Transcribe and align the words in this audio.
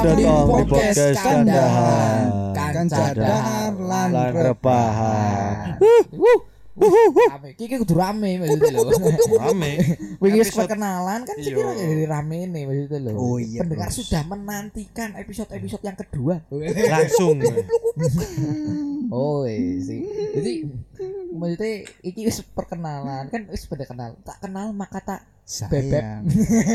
datang 0.00 0.16
di 0.16 0.24
podcast 0.24 0.98
kandahan 1.16 2.22
Kanca 2.50 3.04
dahar 3.12 3.72
lan 3.76 4.08
lan 4.10 4.30
rebahan 4.32 5.76
Rame. 6.80 7.52
Iki 7.60 7.76
kudu 7.84 7.92
rame 7.92 8.40
maksudnya 8.40 8.72
lho. 8.72 8.88
rame 9.36 9.72
Wingi 10.16 10.38
wis 10.40 10.48
perkenalan 10.48 11.28
kan 11.28 11.36
sih 11.36 11.52
Iya. 11.52 11.76
jadi 11.76 12.04
rame 12.08 12.48
nih 12.48 12.62
maksudnya 12.64 12.98
lho. 13.04 13.20
Oh 13.20 13.36
iya, 13.36 13.60
Pendengar 13.60 13.92
sudah 13.92 14.24
menantikan 14.24 15.12
episode-episode 15.12 15.84
yang 15.84 15.98
kedua. 15.98 16.40
langsung 16.88 17.36
Oh 19.12 19.44
iya 19.44 19.76
sih. 19.76 20.00
Jadi 20.08 20.52
maksudnya 21.30 21.72
iki 22.00 22.20
wis 22.24 22.40
perkenalan 22.46 23.28
kan 23.28 23.42
wis 23.52 23.68
pada 23.68 23.84
kenal. 23.84 24.16
Tak 24.24 24.40
kenal 24.40 24.72
maka 24.72 25.04
tak 25.04 25.20
sayang. 25.50 26.22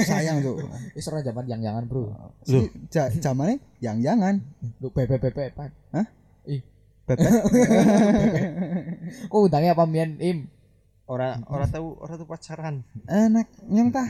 Sayang 0.04 0.44
tuh 0.44 0.60
wis 0.92 1.08
ora 1.08 1.24
zaman 1.24 1.48
yang 1.48 1.64
jangan 1.64 1.88
bro. 1.88 2.12
Loh. 2.12 2.68
ja, 2.92 3.08
zamannya 3.08 3.64
yang 3.80 4.04
jangan 4.04 4.44
Lu 4.84 4.92
bebek 4.92 5.24
bebekan. 5.24 5.72
Hah? 5.96 6.04
Ih, 6.44 6.60
bebek? 7.08 7.32
Kok 9.32 9.40
undangnya 9.48 9.72
apa 9.72 9.88
mian? 9.88 10.20
Im? 10.20 10.52
ora 11.06 11.38
ora 11.54 11.70
tahu 11.70 12.02
ora 12.02 12.18
tahu 12.18 12.26
pacaran. 12.26 12.82
Enak 13.06 13.46
nyong 13.70 13.94
tah 13.94 14.10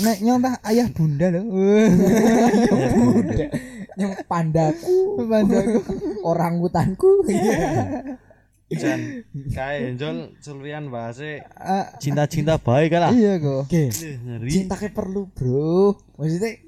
nek 0.00 0.18
nyong 0.24 0.40
tah 0.40 0.56
ayah 0.72 0.88
bunda. 0.88 1.28
Loh 1.28 1.44
Yang 3.96 4.12
pandaku, 4.28 5.24
bandaku 5.24 5.80
orang 6.24 6.60
hutanku. 6.60 7.24
jan 8.72 9.22
kae 9.56 9.94
Jol 9.94 10.34
Sulfian 10.42 10.90
bahasa 10.90 11.38
Ah, 11.54 11.94
cinta-cinta 12.02 12.58
baik 12.58 12.94
kan 12.94 13.00
lah 13.06 13.12
iya 13.14 13.38
kok 13.38 13.70
Cinta 14.50 14.74
kayak 14.74 14.94
perlu 14.94 15.30
bro. 15.30 15.94
Maksudnya 16.18 16.58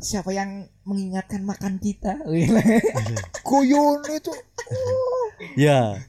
Siapa 0.00 0.32
yang 0.32 0.64
mengingatkan 0.88 1.44
makan 1.44 1.76
kita? 1.76 2.24
Koyon 3.48 4.00
itu. 4.08 4.32
Ya 5.60 6.00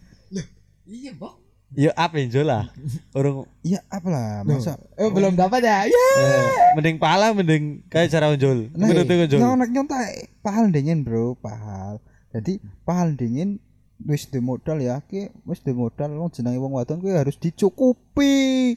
Iya 0.87 1.11
bok. 1.19 1.35
Ya 1.75 1.93
apa 1.93 2.17
Jol 2.25 2.49
lah? 2.49 2.71
Orang 3.13 3.45
ya 3.61 3.83
apalah 3.93 4.41
masa? 4.41 4.79
Eh 4.97 5.05
belum 5.11 5.37
dapat 5.37 5.61
ya? 5.61 5.85
Ya 5.85 6.05
eh, 6.17 6.73
mending 6.73 6.97
pala 6.97 7.29
mending 7.35 7.85
kayak 7.91 8.09
cara 8.09 8.33
Jol. 8.39 8.73
Nah, 8.73 8.89
menurut 8.89 9.27
Jol. 9.29 9.37
nyong 9.43 9.55
nek 9.59 9.69
nyong 9.75 9.87
tah 9.91 10.01
pahal 10.41 10.71
dingin 10.73 11.05
bro. 11.05 11.35
Pahal. 11.37 12.01
Jadi 12.33 12.57
pahal 12.87 13.13
dingin 13.19 13.61
wis 13.99 14.31
di 14.31 14.39
modal 14.39 14.79
ya 14.79 15.03
ki 15.03 15.27
wis 15.43 15.59
di 15.59 15.75
modal 15.75 16.15
wong 16.15 16.31
jenenge 16.31 16.55
wong 16.55 16.71
wadon 16.75 16.99
kuwi 16.99 17.15
harus 17.15 17.35
dicukupi. 17.35 18.75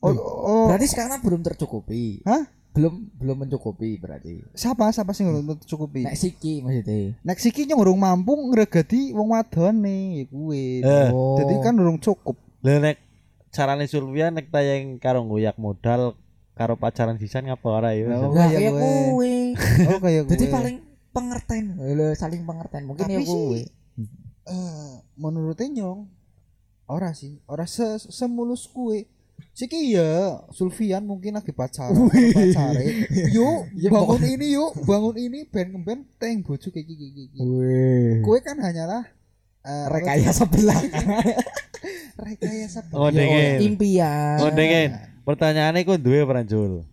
Oh, 0.00 0.12
oh. 0.12 0.64
Berarti 0.68 0.88
sekarang 0.88 1.20
belum 1.24 1.40
tercukupi. 1.40 2.20
Hah? 2.28 2.44
Belum 2.74 3.08
belum 3.16 3.46
mencukupi 3.46 3.96
berarti. 3.96 4.42
Siapa 4.52 4.90
siapa 4.92 5.14
sing 5.14 5.30
urung 5.30 5.46
tercukupi? 5.56 6.04
Nek 6.04 6.18
Siki 6.18 6.60
maksudnya. 6.60 7.16
Nek 7.22 7.38
siki 7.40 7.64
nyong 7.64 7.80
urung 7.80 8.00
mampu 8.02 8.34
ngregedi 8.50 9.14
wong 9.14 9.32
wadon 9.32 9.80
nih 9.80 10.28
kuwi. 10.28 10.82
Eh. 10.82 11.08
Oh. 11.08 11.38
jadi 11.38 11.54
kan 11.62 11.78
urung 11.78 11.96
cukup. 12.02 12.36
Lah 12.66 12.82
nek 12.82 12.98
carane 13.48 13.86
Sulfian 13.86 14.34
nek 14.34 14.50
tayang 14.50 14.98
karo 14.98 15.22
ngoyak 15.22 15.56
modal 15.56 16.18
karo 16.54 16.74
pacaran 16.74 17.18
sisan 17.18 17.46
ngapa 17.46 17.66
ora 17.66 17.90
ya 17.94 18.10
Oh, 18.14 18.34
Lah 18.34 18.46
kayak 18.50 18.60
ya 18.60 18.70
gue. 18.70 18.78
kuwe. 18.82 19.34
Oh 19.88 19.98
kayak 20.02 20.22
gue 20.26 20.32
Jadi 20.34 20.44
paling 20.50 20.76
pengertian 21.14 21.66
Lho, 21.78 22.10
Saling 22.14 22.42
pengertian. 22.42 22.84
Mungkin 22.90 23.06
Tapi 23.06 23.14
ya 23.14 23.20
kuwe 23.22 23.62
eh 24.44 24.92
menurutnya 25.16 25.68
nyong 25.82 26.08
ora 26.86 27.16
sih 27.16 27.40
ora 27.48 27.64
se 27.64 27.98
semulus 28.12 28.68
kue 28.68 29.08
Siki 29.54 29.94
ya 29.94 30.38
Sulfian 30.50 31.06
mungkin 31.06 31.34
lagi 31.34 31.50
pacaran 31.50 32.10
pacare. 32.10 33.06
Yuk 33.34 33.70
Ya, 33.82 33.90
bangun 33.90 34.22
ini 34.22 34.54
yuk 34.54 34.74
bangun 34.86 35.14
ini 35.18 35.46
ben 35.46 35.74
ben 35.82 36.06
teng 36.18 36.42
bojo 36.42 36.70
kayak. 36.70 36.86
Wih 37.38 38.22
Kue 38.22 38.38
kan 38.42 38.58
hanyalah 38.58 39.06
eh, 39.62 39.86
Rekayasa 39.90 40.46
belakang 40.46 41.06
rekayasa 42.26 42.86
Oh, 42.94 43.10
dingin. 43.10 43.74
Impian 43.74 44.38
Oh. 44.42 44.50
Pertanyaannya 45.24 45.82
kok 45.82 45.98
duwe 46.02 46.20
peran 46.26 46.46
Jul? 46.46 46.84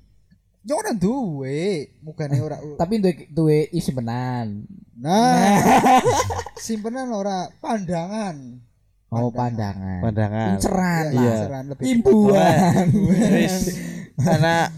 Yo 0.62 0.78
ora 0.78 0.94
duwe, 0.94 1.90
mukane 2.00 2.38
ora 2.38 2.62
Tapi 2.78 3.02
duwe 3.02 3.14
duwe 3.28 3.58
isi 3.72 3.90
benan 3.90 4.62
Nah, 4.94 5.58
simpenan 6.62 7.10
ora 7.10 7.50
pandangan. 7.58 8.62
Oh 9.10 9.28
pandangan 9.28 9.98
Pandangan. 10.00 10.56
Inceran 10.56 11.04
Ya, 11.10 11.18
Iya. 11.18 11.36
seran 11.42 11.64
lebih 11.68 11.84
Imbuan 11.90 12.86
Wis 13.10 13.76
karena 14.22 14.70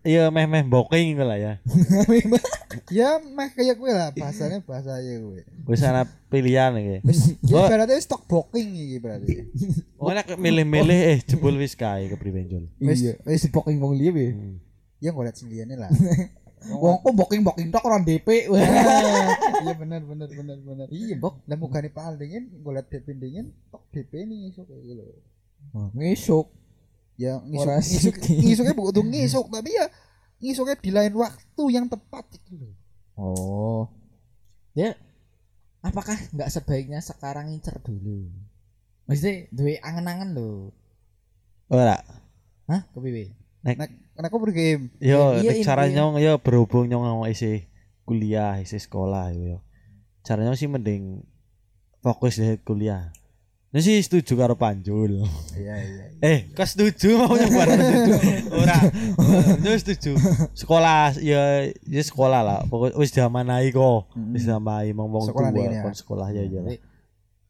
iya 0.00 0.26
meh-meh 0.26 0.64
booking 0.64 1.20
lah 1.20 1.36
ya. 1.36 1.52
Ya 2.90 3.20
meh 3.20 3.52
kayak 3.52 3.76
gue 3.76 3.92
lah 3.92 4.08
bahasanya 4.10 4.64
bahasa 4.64 4.96
ya 4.98 5.20
gue. 5.20 5.44
Wis 5.68 5.84
ana 5.84 6.02
pilihan 6.26 6.72
iki. 6.74 6.96
Wis 7.04 7.20
Oh. 7.46 7.68
ya 7.68 7.68
berarti 7.68 8.00
stock 8.00 8.24
booking 8.24 8.72
iki 8.72 8.96
berarti. 8.96 9.44
Oh 10.00 10.08
nek 10.08 10.32
milih-milih 10.34 10.98
eh 11.12 11.18
jebul 11.20 11.54
wis 11.54 11.76
kae 11.76 12.08
kepriben 12.08 12.48
Jul. 12.48 12.64
Wis- 12.80 13.04
Iya 13.04 13.14
Wis 13.22 13.44
booking 13.46 13.76
wong 13.76 13.94
liya 13.94 14.32
ya 15.00 15.10
ngeliat 15.10 15.36
sendiriannya 15.36 15.76
lah. 15.80 15.90
Wong 16.68 17.00
kok 17.00 17.16
booking 17.16 17.40
booking 17.40 17.72
tok 17.72 17.88
orang 17.88 18.04
DP 18.04 18.52
Iya 18.52 19.72
benar 19.80 20.04
benar 20.04 20.28
benar 20.28 20.58
benar. 20.60 20.86
Iya 20.92 21.16
bok 21.16 21.40
Lah 21.48 21.56
mukane 21.56 21.88
pal 21.88 22.20
dingin 22.20 22.52
ngeliat 22.60 22.84
DP 22.92 23.16
dingin 23.16 23.48
tok 23.72 23.88
DP 23.88 24.28
nih 24.28 24.52
esuk 24.52 24.68
kayak 24.68 24.84
gitu. 24.84 25.04
Ngesuk 25.96 26.46
Ya 27.16 27.40
ngisuk 27.40 27.68
ngisuk 27.80 28.14
ngisuknya 28.44 28.74
bukan 28.76 29.08
ngisuk 29.08 29.46
tapi 29.48 29.72
ya 29.72 29.88
ngisuknya 30.40 30.76
di 30.76 30.90
lain 30.92 31.14
waktu 31.16 31.62
yang 31.72 31.88
tepat 31.88 32.28
gitu 32.36 32.60
loh. 32.60 32.72
Oh 33.16 33.82
Ya 34.76 34.92
Apakah 35.80 36.16
nggak 36.36 36.52
sebaiknya 36.52 37.00
sekarang 37.00 37.48
ngincer 37.48 37.80
dulu 37.80 38.28
Maksudnya 39.08 39.48
duwe 39.48 39.80
angen-angen 39.80 40.36
lho 40.36 40.76
Ora. 41.72 41.96
Hah 42.68 42.84
kepiye 42.92 43.39
Nek 43.60 43.76
karena 44.14 44.26
aku 44.26 44.38
bergame. 44.38 44.88
Yo 44.98 45.36
Iya, 45.36 45.52
nek 45.52 45.62
cara 45.62 45.84
intinya. 45.84 46.08
nyong 46.08 46.14
yo 46.18 46.32
berhubung 46.38 46.84
nyong 46.84 47.24
isi 47.26 47.64
kuliah, 48.02 48.56
isi 48.58 48.76
sekolah 48.76 49.32
yo. 49.32 49.60
Cara 50.20 50.42
nyong 50.42 50.56
sih 50.56 50.66
mending 50.66 51.24
fokus 51.98 52.36
di 52.36 52.56
kuliah. 52.60 53.12
Ini 53.70 53.78
sih 53.78 53.96
setuju 54.02 54.34
karo 54.34 54.58
Panjul. 54.58 55.22
Iya 55.54 55.74
iya. 55.78 56.04
Eh, 56.18 56.38
kau 56.50 56.66
setuju 56.66 57.22
mau 57.22 57.38
nyoba 57.38 57.70
setuju? 57.70 58.12
Ora. 58.50 58.76
Yo 59.62 59.70
setuju. 59.78 60.12
Sekolah 60.52 61.14
ya 61.16 61.70
ya 61.86 62.02
sekolah 62.02 62.40
lah. 62.42 62.60
Pokok 62.66 62.98
wis 62.98 63.14
diamanai 63.14 63.70
kok. 63.70 64.10
Wis 64.34 64.42
diamanai 64.42 64.90
wong 64.90 65.08
wong 65.14 65.22
Sekolah 65.22 65.54
tua 65.54 65.70
ya. 65.70 65.86
kon 65.86 65.94
sekolah 65.94 66.28
ya 66.34 66.42
ya. 66.42 66.58
Jadi, 66.58 66.76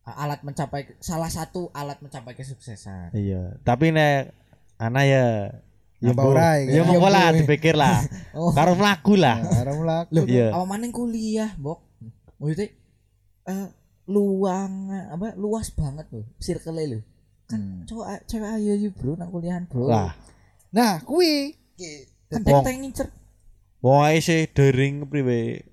alat 0.05 0.45
mencapai 0.45 0.93
salah 0.99 1.31
satu 1.31 1.71
alat 1.71 2.03
mencapai 2.03 2.35
kesuksesan 2.35 3.15
Iya, 3.15 3.57
tapi 3.63 3.89
nek 3.89 4.35
ana 4.77 5.07
ya 5.07 5.55
ya 6.01 6.11
Apa 6.11 6.23
mbok- 6.23 6.33
ora 6.33 6.49
ya 6.59 6.81
monggo 6.83 7.07
Ya, 7.07 7.13
lah 7.13 7.27
dipikir 7.33 7.75
lah. 7.77 8.01
Oh 8.37 8.51
Karo 8.51 8.73
mlaku 8.73 9.15
lah. 9.15 9.37
Arah 9.43 9.75
mulak. 9.75 10.07
Loh, 10.09 10.25
Iya. 10.25 10.51
apa 10.51 10.65
maning 10.65 10.91
kuliah, 10.91 11.53
Bok? 11.57 11.85
Maksudnya 12.41 12.73
eh 13.45 13.67
luang 14.07 14.73
apa 14.89 15.37
luas 15.37 15.69
banget 15.71 16.09
loh 16.11 16.25
circle 16.39 16.79
loh. 16.79 17.03
Kan 17.45 17.85
cowok 17.85 18.25
cewek 18.25 18.51
ayo 18.57 18.75
yuk 18.81 18.95
bro 18.97 19.13
nang 19.15 19.29
kuliahan 19.29 19.67
bro. 19.67 19.87
Lah, 19.87 20.15
Nah, 20.71 21.03
kuwi 21.03 21.59
kan 22.31 22.41
teng 22.47 22.79
ngincer 22.81 23.11
wong 23.83 24.07
ae 24.07 24.19
sih 24.19 24.47
daring 24.47 25.03
priwe. 25.05 25.67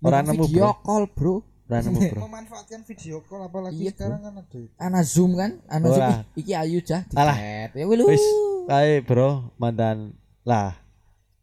Ora 0.00 0.22
nemu 0.22 0.46
video 0.46 0.70
bro. 0.70 0.80
call 0.80 1.04
bro. 1.10 1.34
Ora 1.66 1.78
nemu 1.82 1.98
bro. 1.98 2.20
memanfaatkan 2.24 2.80
video 2.86 3.20
call 3.26 3.44
apalagi 3.44 3.82
Iya, 3.82 3.90
sekarang 3.92 4.20
kan 4.22 4.32
ada 4.38 4.58
Ana 4.78 5.00
zoom 5.02 5.34
kan, 5.34 5.58
ana 5.66 5.86
zoom. 5.86 6.08
Iki 6.34 6.52
ayu 6.54 6.78
jah 6.80 7.02
di 7.04 7.14
Alah. 7.14 7.36
Ya. 7.36 7.84
Wis 7.84 8.22
kae 8.70 9.02
bro 9.02 9.50
mantan 9.58 10.14
lah. 10.46 10.78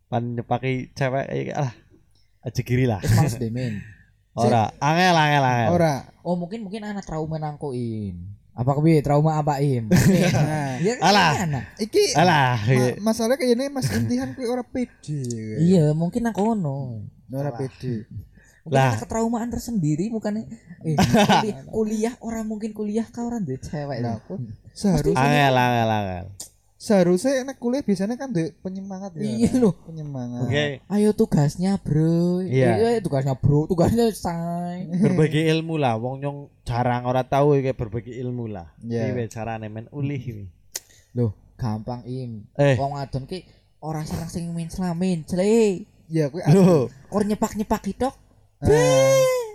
Pan 0.08 0.40
pakai 0.48 0.96
cewek 0.96 1.28
iki 1.28 1.52
lah. 1.52 1.76
Aja 2.40 2.62
kiri 2.64 2.88
lah. 2.88 3.04
Males 3.04 3.36
demen. 3.36 3.84
Ora, 4.38 4.72
angel 4.80 5.18
angel 5.18 5.44
angel. 5.44 5.70
ora. 5.74 5.96
Oh 6.22 6.38
mungkin 6.38 6.62
mungkin 6.62 6.86
anak 6.86 7.10
trauma 7.10 7.42
nangkoin. 7.42 8.38
Apa 8.54 8.78
kepiye 8.78 9.02
trauma 9.02 9.42
apa 9.42 9.58
im? 9.66 9.90
Nah, 9.90 10.78
Ya, 10.86 10.94
Alah. 11.02 11.42
anak. 11.42 11.66
iki 11.82 12.14
Alah, 12.14 12.62
ma- 12.62 13.12
masalah 13.12 13.34
kayak 13.34 13.58
ini 13.58 13.66
Mas 13.74 13.90
Intihan 13.90 14.38
kuwi 14.38 14.46
ora 14.46 14.62
pede. 14.62 15.58
Iya, 15.58 15.90
mungkin 15.98 16.30
nang 16.30 16.38
kono. 16.38 17.02
ora 17.34 17.50
pede. 17.58 18.06
Lah. 18.68 19.00
ketraumaan 19.00 19.48
tersendiri 19.50 20.12
bukan 20.12 20.44
eh, 20.44 20.98
kuliah, 21.00 21.58
kuliah 21.76 22.14
orang 22.20 22.46
mungkin 22.46 22.76
kuliah 22.78 23.08
kau 23.10 23.26
orang 23.26 23.42
cewek 23.42 24.06
lah. 24.06 24.22
Seharusnya 24.78 25.18
angel 25.18 25.56
angel 25.58 25.90
angel. 25.90 26.26
Seharusnya 26.78 27.42
enak 27.42 27.58
kuliah 27.58 27.82
biasanya 27.82 28.16
kan 28.16 28.30
duwe 28.30 28.54
penyemangat 28.62 29.18
ya. 29.18 29.26
Iya 29.26 29.52
loh. 29.58 29.74
penyemangat. 29.82 30.46
Oke, 30.46 30.66
Ayo 30.86 31.10
tugasnya, 31.18 31.82
Bro. 31.82 32.46
Iya. 32.46 32.98
Eh, 32.98 33.02
tugasnya, 33.02 33.34
Bro. 33.34 33.66
Tugasnya 33.66 34.14
say. 34.14 34.86
berbagi 35.04 35.50
ilmu 35.50 35.82
lah. 35.82 35.98
Wong 35.98 36.22
nyong 36.22 36.40
jarang 36.62 37.10
ora 37.10 37.26
tahu 37.26 37.58
iki 37.58 37.74
berbagi 37.74 38.14
ilmu 38.22 38.46
lah. 38.46 38.70
Iya. 38.86 39.10
Piye 39.10 39.26
carane 39.26 39.68
men 39.74 39.90
ulih 39.90 40.22
iki. 40.22 40.46
Loh, 41.18 41.34
gampang 41.58 42.06
im. 42.06 42.46
Eh. 42.54 42.78
Wong 42.78 42.94
adon 42.94 43.26
ki 43.26 43.42
ora 43.82 44.06
seneng 44.06 44.30
sing 44.30 44.46
min 44.54 44.70
slamin, 44.70 45.26
cele. 45.26 45.86
ya 46.08 46.32
kowe 46.32 46.40
asli. 46.40 46.56
Lho, 46.56 46.88
Kor 47.12 47.24
nyepak-nyepak 47.28 47.84
tok. 48.00 48.16
Ah, 48.58 48.72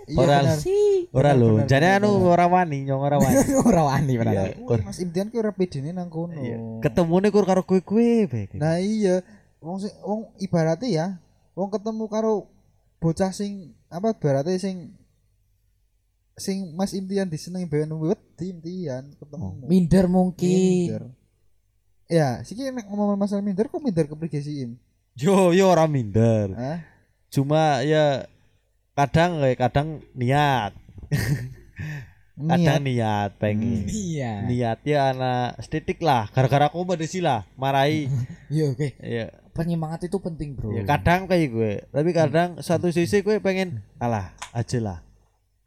iya 0.05 0.19
Ora 0.19 0.37
bener. 0.45 0.57
Si. 0.61 0.82
Ora 1.13 1.31
lho. 1.37 1.61
Jane 1.69 1.87
anu 2.01 2.09
bener. 2.17 2.33
ora 2.33 2.45
wani, 2.49 2.77
nyong 2.89 3.01
ora 3.05 3.17
wani. 3.21 3.37
Ora 3.69 3.81
wani 3.85 4.11
Iya. 4.13 4.19
padahal. 4.25 4.51
Kuwi 4.65 4.81
Mas 4.81 4.99
Imtian 4.99 5.29
ki 5.29 5.37
ora 5.37 5.53
pedene 5.53 5.93
nang 5.93 6.09
kono. 6.09 6.33
Iya. 6.33 6.57
Ketemune 6.81 7.29
kur 7.29 7.45
karo 7.45 7.61
kowe-kowe. 7.61 8.25
Nah 8.57 8.81
iya, 8.81 9.21
wong 9.61 9.77
sing 9.77 9.93
wong 10.01 10.33
ibaratnya 10.41 10.89
ya, 10.89 11.05
wong 11.53 11.69
ketemu 11.69 12.03
karo 12.09 12.49
bocah 12.97 13.29
sing 13.29 13.77
apa 13.93 14.17
ibaratnya 14.17 14.57
sing 14.57 14.97
sing 16.33 16.73
Mas 16.73 16.97
Imtian 16.97 17.29
disenengi 17.29 17.69
bae 17.69 17.85
wedi 17.85 18.45
Imtian 18.49 19.13
ketemu. 19.21 19.47
Minder 19.69 20.05
mungkin. 20.09 20.49
Minder. 20.49 21.03
Ya, 22.09 22.41
sih 22.41 22.57
nek 22.57 22.89
ngomong 22.89 23.15
masalah 23.15 23.45
minder 23.45 23.69
kok 23.69 23.79
minder 23.79 24.05
keprigi 24.09 24.41
sih 24.43 24.55
Im? 24.67 24.71
Yo 25.13 25.53
yo 25.53 25.69
ora 25.69 25.85
minder. 25.85 26.51
Hah? 26.57 26.79
Cuma 27.29 27.81
ya 27.85 28.25
kadang 28.93 29.41
kayak 29.41 29.57
kadang 29.57 29.87
niat, 30.13 30.73
kadang 32.49 32.81
niat 32.81 33.37
pengen. 33.37 33.85
Iya. 33.85 34.49
Niatnya 34.49 34.97
anak 35.13 35.47
setitik 35.61 36.01
lah, 36.01 36.27
gara-gara 36.33 36.67
aku 36.69 36.81
pada 36.83 37.05
sila 37.05 37.45
marahi. 37.57 38.09
Iya 38.53 38.69
oke. 38.69 38.87
ya, 39.01 39.25
Penyemangat 39.53 40.05
itu 40.05 40.17
penting, 40.21 40.53
Bro. 40.53 40.77
ya 40.77 40.85
kadang 40.85 41.25
kayak 41.25 41.49
gue, 41.49 41.73
tapi 41.89 42.09
kadang 42.13 42.61
satu 42.61 42.93
sisi 42.93 43.25
gue 43.25 43.41
pengen 43.41 43.81
alah 43.97 44.33
aja 44.53 44.77
lah. 44.77 44.99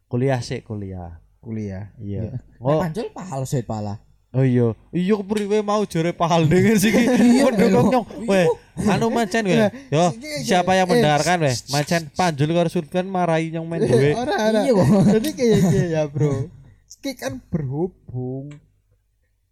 Kuliah 0.07 0.39
sih 0.39 0.63
kuliah. 0.63 1.19
kuliah. 1.43 1.91
Iya. 1.99 2.39
Oh, 2.59 2.79
pancul 2.79 3.11
pahal 3.11 3.43
set 3.47 3.63
pala. 3.67 4.06
Oh 4.35 4.43
iya. 4.43 4.67
Iya 4.91 5.13
kepriwe 5.21 5.63
mau 5.63 5.83
jare 5.87 6.11
pahal 6.11 6.47
dengan 6.49 6.75
sih. 6.75 6.91
Iya, 7.37 7.47
nyong. 7.51 8.05
Weh, 8.27 8.47
anu 8.87 9.07
macan 9.13 9.43
gue. 9.45 9.67
Yo, 9.93 10.03
siapa 10.43 10.75
yang 10.75 10.87
mendengarkan 10.89 11.43
weh? 11.43 11.55
Macan 11.71 12.11
panjul 12.11 12.51
karo 12.51 12.67
surfen 12.67 13.07
marahi 13.07 13.53
nyong 13.55 13.67
main 13.67 13.83
duwe. 13.85 14.11
Ora 14.13 14.35
ora. 14.51 14.61
Iya 14.63 14.73
kok. 14.73 14.87
Jadi 15.19 15.29
kayak 15.33 15.57
gitu 15.63 15.77
ya, 15.91 16.03
Bro. 16.07 16.51
Ki 16.97 17.13
kan 17.13 17.37
berhubung 17.53 18.49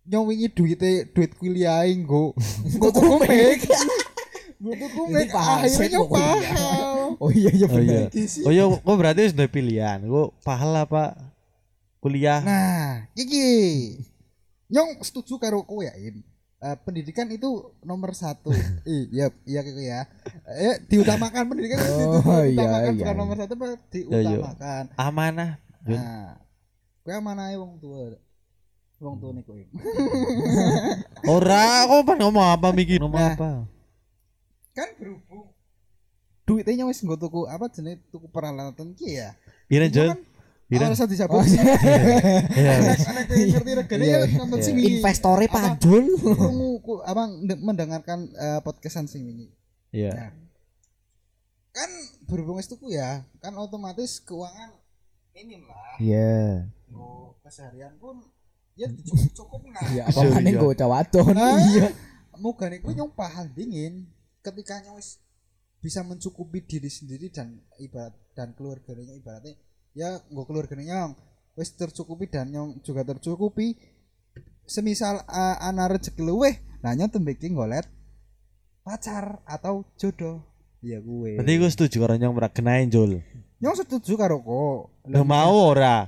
nyong 0.06 0.26
wingi 0.30 0.50
duite 0.54 1.10
duit 1.14 1.34
kuliah 1.38 1.82
nggo 1.86 2.34
nggo 2.78 2.88
tuku 2.94 3.16
mic. 3.26 3.66
Nggo 4.62 4.74
tuku 4.78 5.02
akhirnya 5.14 5.70
set 5.70 5.90
nyong 5.94 6.10
pahal. 6.10 7.18
Oh 7.22 7.30
iya 7.32 7.50
iya 7.54 7.66
Oh 7.70 7.80
iya. 7.80 8.08
bener. 8.10 8.46
Oh 8.46 8.52
iya, 8.52 8.64
kok 8.70 8.98
berarti 8.98 9.22
sudah 9.34 9.48
pilihan. 9.50 10.00
Kok 10.04 10.30
pahal 10.46 10.72
apa 10.78 11.16
kuliah? 12.02 12.42
Nah, 12.46 13.10
iki 13.18 13.46
nyong 14.68 15.02
setuju 15.02 15.38
karo 15.38 15.62
kowe 15.64 15.86
ya, 15.86 15.94
Im. 15.98 16.22
Eh, 16.56 16.78
pendidikan 16.82 17.30
itu 17.30 17.46
nomor 17.84 18.16
satu. 18.16 18.50
iya, 18.88 19.30
iya 19.46 19.60
gitu 19.62 19.82
ya. 19.82 20.08
Eh, 20.50 20.82
diutamakan 20.88 21.46
pendidikan 21.46 21.78
itu 21.78 21.94
Oh, 22.26 22.42
iya, 22.42 22.50
diutamakan 22.50 22.82
iya, 22.82 22.92
bukan 22.98 23.14
iya. 23.14 23.20
nomor 23.20 23.36
satu, 23.38 23.54
apa 23.54 23.68
diutamakan. 23.92 24.84
Amanah. 24.98 25.52
Yun. 25.86 26.00
Nah, 26.02 26.34
kowe 27.06 27.20
mana 27.22 27.54
wong 27.54 27.78
tua? 27.78 28.18
Wong 28.98 29.16
tua 29.22 29.32
nih 29.36 29.44
kowe. 29.46 29.62
Ora, 31.28 31.86
kok 31.86 32.02
pan 32.06 32.18
ngomong 32.22 32.46
apa 32.46 32.68
mikir 32.72 32.98
ngomong 33.02 33.20
Nah. 33.22 33.34
apa? 33.38 33.50
kan 34.76 34.92
berhubung 35.00 35.56
duitnya 36.44 36.84
wis 36.84 37.00
nggo 37.00 37.16
tuku 37.16 37.48
apa 37.48 37.72
jenenge 37.72 38.04
tuku 38.12 38.28
peralatan 38.28 38.92
ki 38.92 39.08
ya. 39.24 39.32
Pira 39.72 39.88
Itu 39.88 40.04
Oh, 41.30 41.46
sih. 41.46 41.62
Iya. 41.62 42.72
Anak-anak 42.82 43.26
yang 43.30 43.50
ngerti 43.54 43.72
regane 43.78 44.04
ya 44.04 44.20
nonton 44.34 44.60
sing 44.66 44.74
wingi. 44.74 44.98
Investore 44.98 45.46
apa 47.06 47.22
nde- 47.30 47.62
mendengarkan 47.62 48.20
eh, 48.34 48.60
podcastan 48.66 49.06
sing 49.06 49.30
wingi. 49.30 49.54
Iya. 49.94 50.10
Nah, 50.10 50.30
kan 51.70 51.90
berhubung 52.26 52.58
tuku 52.66 52.98
ya, 52.98 53.22
kan 53.38 53.54
otomatis 53.62 54.18
keuangan 54.26 54.74
minim 55.38 55.70
lah. 55.70 56.02
Iya. 56.02 56.66
Mau 56.90 57.38
keseharian 57.46 57.94
pun 58.02 58.26
ya 58.74 58.90
cukup 58.90 59.30
cukup 59.38 59.62
nah. 59.70 59.86
Iya, 59.94 60.04
apa 60.10 60.20
go 60.58 60.74
cawadon. 60.74 61.34
Nah, 61.38 61.62
Iya. 61.62 61.88
Moga 62.36 62.68
niku 62.68 62.90
nyong 62.92 63.14
pahal 63.14 63.48
dingin 63.54 64.10
ketika 64.42 64.82
nyong 64.82 64.98
wis 64.98 65.22
bisa 65.80 66.02
mencukupi 66.02 66.66
diri 66.66 66.90
sendiri 66.90 67.30
dan 67.30 67.62
ibarat 67.78 68.18
dan 68.34 68.52
keluarganya 68.58 69.14
ibaratnya 69.14 69.54
ya 69.96 70.20
nggak 70.28 70.46
keluarganya 70.46 70.84
nyong 70.86 71.12
wis 71.56 71.72
tercukupi 71.74 72.28
dan 72.28 72.52
nyong 72.52 72.84
juga 72.84 73.08
tercukupi 73.08 73.80
semisal 74.68 75.24
uh, 75.24 75.56
ana 75.64 75.88
rezeki 75.88 76.20
luweh 76.20 76.60
nah 76.84 76.92
nyong 76.92 77.10
tembeki 77.10 77.56
ngolet 77.56 77.88
pacar 78.84 79.40
atau 79.48 79.88
jodoh 79.98 80.44
ya 80.84 81.02
gue 81.02 81.40
Berarti 81.42 81.54
gue 81.58 81.72
setuju 81.72 81.96
karo 82.04 82.14
nyong 82.20 82.36
ora 82.38 82.50
kenain 82.52 82.92
Jul. 82.92 83.24
nyong 83.58 83.76
setuju 83.82 84.14
karo 84.20 84.38
kok 84.44 85.10
Udah 85.10 85.24
mau 85.26 85.74
ora? 85.74 86.06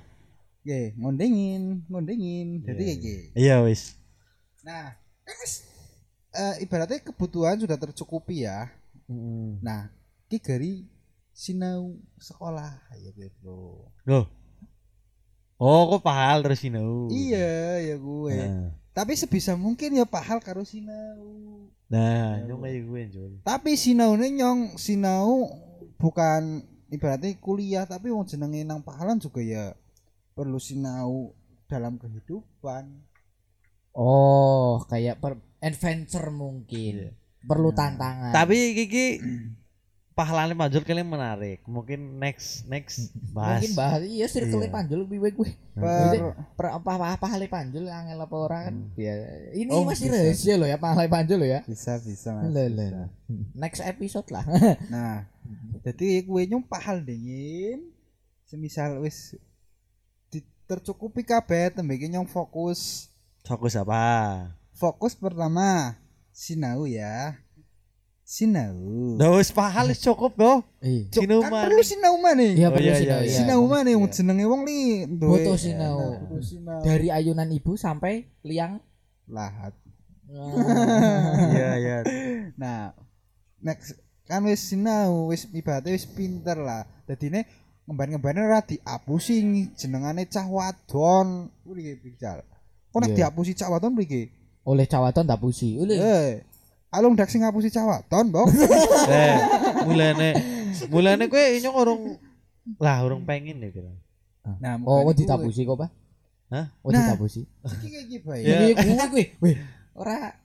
Ye, 0.67 0.91
ngondengin, 0.99 1.87
ngondengin. 1.87 2.59
Jadi 2.67 2.75
Iya, 2.75 2.91
kayak 2.91 2.99
gitu. 2.99 3.23
Iya 3.39 3.55
wis. 3.63 3.95
Nah, 4.67 4.99
kan 5.23 5.35
wis 5.39 5.63
eh, 6.35 6.59
ibaratnya 6.59 6.99
kebutuhan 6.99 7.55
sudah 7.55 7.79
tercukupi 7.79 8.43
ya. 8.43 8.67
Mm. 9.07 9.63
Nah, 9.63 9.87
ki 10.27 10.43
gari 10.43 10.83
sinau 11.37 11.93
sekolah 12.17 12.81
ya 12.97 13.13
gitu. 13.13 13.85
Loh. 14.09 14.25
Oh, 15.61 15.93
kok 15.93 16.01
pahal 16.05 16.41
terus 16.41 16.65
sinau. 16.65 17.09
Iya, 17.13 17.77
ya 17.93 17.95
gue. 17.97 18.37
Nah, 18.41 18.73
Tapi 18.97 19.13
sebisa 19.13 19.53
mungkin 19.53 19.93
ya 19.93 20.09
pahal 20.09 20.41
karo 20.41 20.65
sinau. 20.65 21.69
nah 21.87 22.41
nyong 22.43 22.65
kayak 22.65 22.81
gue 22.83 23.01
Jul. 23.13 23.31
Tapi 23.45 23.77
sinau 23.77 24.17
nyong 24.17 24.75
sinau 24.75 25.47
bukan 26.01 26.65
ibaratnya 26.91 27.31
kuliah 27.39 27.87
tapi 27.87 28.11
wong 28.11 28.27
jenenge 28.27 28.67
nang 28.67 28.83
pahalan 28.83 29.21
juga 29.21 29.39
ya 29.39 29.71
perlu 30.35 30.57
sinau 30.57 31.31
dalam 31.69 32.01
kehidupan. 32.01 32.91
Oh, 33.93 34.81
kayak 34.89 35.21
per 35.21 35.37
adventure 35.61 36.33
mungkin. 36.33 37.13
Perlu 37.45 37.71
tantangan. 37.71 38.33
Tapi 38.33 38.73
Kiki 38.73 39.07
pahalane 40.17 40.57
Manjul 40.57 40.81
kalian 40.81 41.05
menarik. 41.05 41.61
Mungkin 41.69 42.17
next 42.17 42.65
next 42.65 43.13
bahas. 43.29 43.61
mungkin 43.61 43.71
bahas 43.77 44.01
iya 44.01 44.25
circle 44.25 44.65
Iya. 44.65 44.73
panjul 44.73 45.05
lebih 45.05 45.21
baik 45.21 45.35
gue. 45.37 45.51
Per, 45.77 46.33
Per 46.57 46.67
apa 46.73 47.13
apa 47.13 47.25
hal 47.29 47.45
panjul 47.45 47.85
angel 47.85 48.17
apa 48.17 48.35
orang 48.35 48.63
kan? 48.65 48.75
Ya, 48.97 49.13
ini 49.53 49.69
Oh, 49.69 49.85
masih 49.85 50.09
bisa. 50.09 50.17
rahasia 50.17 50.55
loh 50.57 50.65
ya 50.65 50.81
pahala 50.81 51.05
panjul 51.05 51.37
loh 51.37 51.45
ya. 51.45 51.61
bisa 51.63 52.01
bisa 52.01 52.33
Mas, 52.33 52.49
bisa. 52.49 52.89
lah. 52.89 53.07
Next 53.53 53.81
episode 53.85 54.27
lah. 54.33 54.41
Nah, 54.89 55.29
jadi 55.85 56.25
gue 56.25 56.41
nyong 56.49 56.65
pahal 56.65 56.99
dingin. 56.99 57.93
Semisal 58.43 58.97
wis 58.99 59.37
tercukupi 60.67 61.23
kabeh 61.23 61.71
tembeke 61.71 62.09
nyong 62.09 62.27
fokus. 62.27 63.07
Fokus 63.45 63.77
apa? 63.77 64.03
Fokus 64.73 65.15
pertama 65.15 65.95
sinau 66.33 66.83
ya. 66.83 67.39
Sinau. 68.27 68.75
Nah, 69.15 69.39
wis 69.39 69.55
pahal 69.55 69.87
wis 69.87 70.03
cukup. 70.03 70.35
Iya. 70.83 71.07
Cuk, 71.15 71.23
sinau 71.23 71.39
kan 71.39 71.63
perlu 71.63 71.79
sinau 71.79 72.19
mana? 72.19 72.43
Iya 72.43 72.67
perlu 72.75 72.91
iya, 72.91 72.99
sinau 72.99 73.19
iya, 73.23 73.31
ya. 73.31 73.37
Sinau 73.39 73.59
yang 73.71 74.03
Iya. 74.03 74.11
jenenge 74.11 74.45
wong 74.51 74.61
li 74.67 74.79
duwe- 75.07 75.47
Foto 75.47 75.51
sinau. 75.55 75.97
Dari 76.83 77.07
ayunan 77.07 77.47
ibu 77.47 77.79
sampai 77.79 78.27
liang. 78.43 78.83
lahat. 79.27 79.71
Iya, 81.55 81.69
iya. 81.79 81.97
Nah, 82.59 82.91
next 83.63 83.95
kan 84.23 84.43
wis 84.43 84.59
sinau, 84.59 85.31
wis 85.31 85.47
ibaratnya 85.51 85.95
wis 85.95 86.03
pinter 86.03 86.59
lah. 86.59 86.83
Dadine 87.07 87.47
ngemban-ngembane 87.87 88.43
ora 88.43 88.59
diapusi 88.59 89.39
jenengane 89.75 90.27
cah 90.27 90.43
wadon. 90.43 91.47
Kuwi 91.63 91.95
pical. 92.03 92.43
Kok 92.91 92.99
nek 92.99 93.15
Iya. 93.15 93.31
diapusi 93.31 93.55
cah 93.55 93.71
wadon 93.71 93.95
mriki? 93.95 94.31
Oleh 94.67 94.83
cawaton 94.83 95.23
tak 95.23 95.39
pusi. 95.39 95.79
Oleh. 95.79 96.43
Alung 96.87 97.13
dak 97.13 97.27
sing 97.27 97.43
ngapusi 97.43 97.67
cah 97.67 97.83
wadon, 97.83 98.31
Bok. 98.31 98.47
Eh, 99.07 99.35
mulane 99.83 100.29
mulane 100.87 101.25
kowe 101.27 101.39
nyong 101.39 101.75
urung 101.75 102.01
lah 102.77 102.99
urung 103.01 103.23
pengen 103.23 103.59
ya 103.59 103.69
kira. 103.71 103.91
Nah, 104.59 104.79
Oh, 104.83 105.03
mukane 105.03 105.07
wedi 105.07 105.23
kuwi. 105.23 105.29
tapusi 105.29 105.61
kok, 105.63 105.77
Pak? 105.77 105.89
Hah? 106.47 106.65
Wedi 106.81 106.95
Nah. 106.95 107.07
tapusi. 107.11 107.41
Iki 107.43 107.87
kayak 107.87 108.03
iki, 108.03 108.17
Pak. 108.19 108.35
Ya. 108.39 108.57
Iya, 108.71 109.05
gue. 109.07 109.23
Weh, 109.39 109.55
ora 109.93 110.35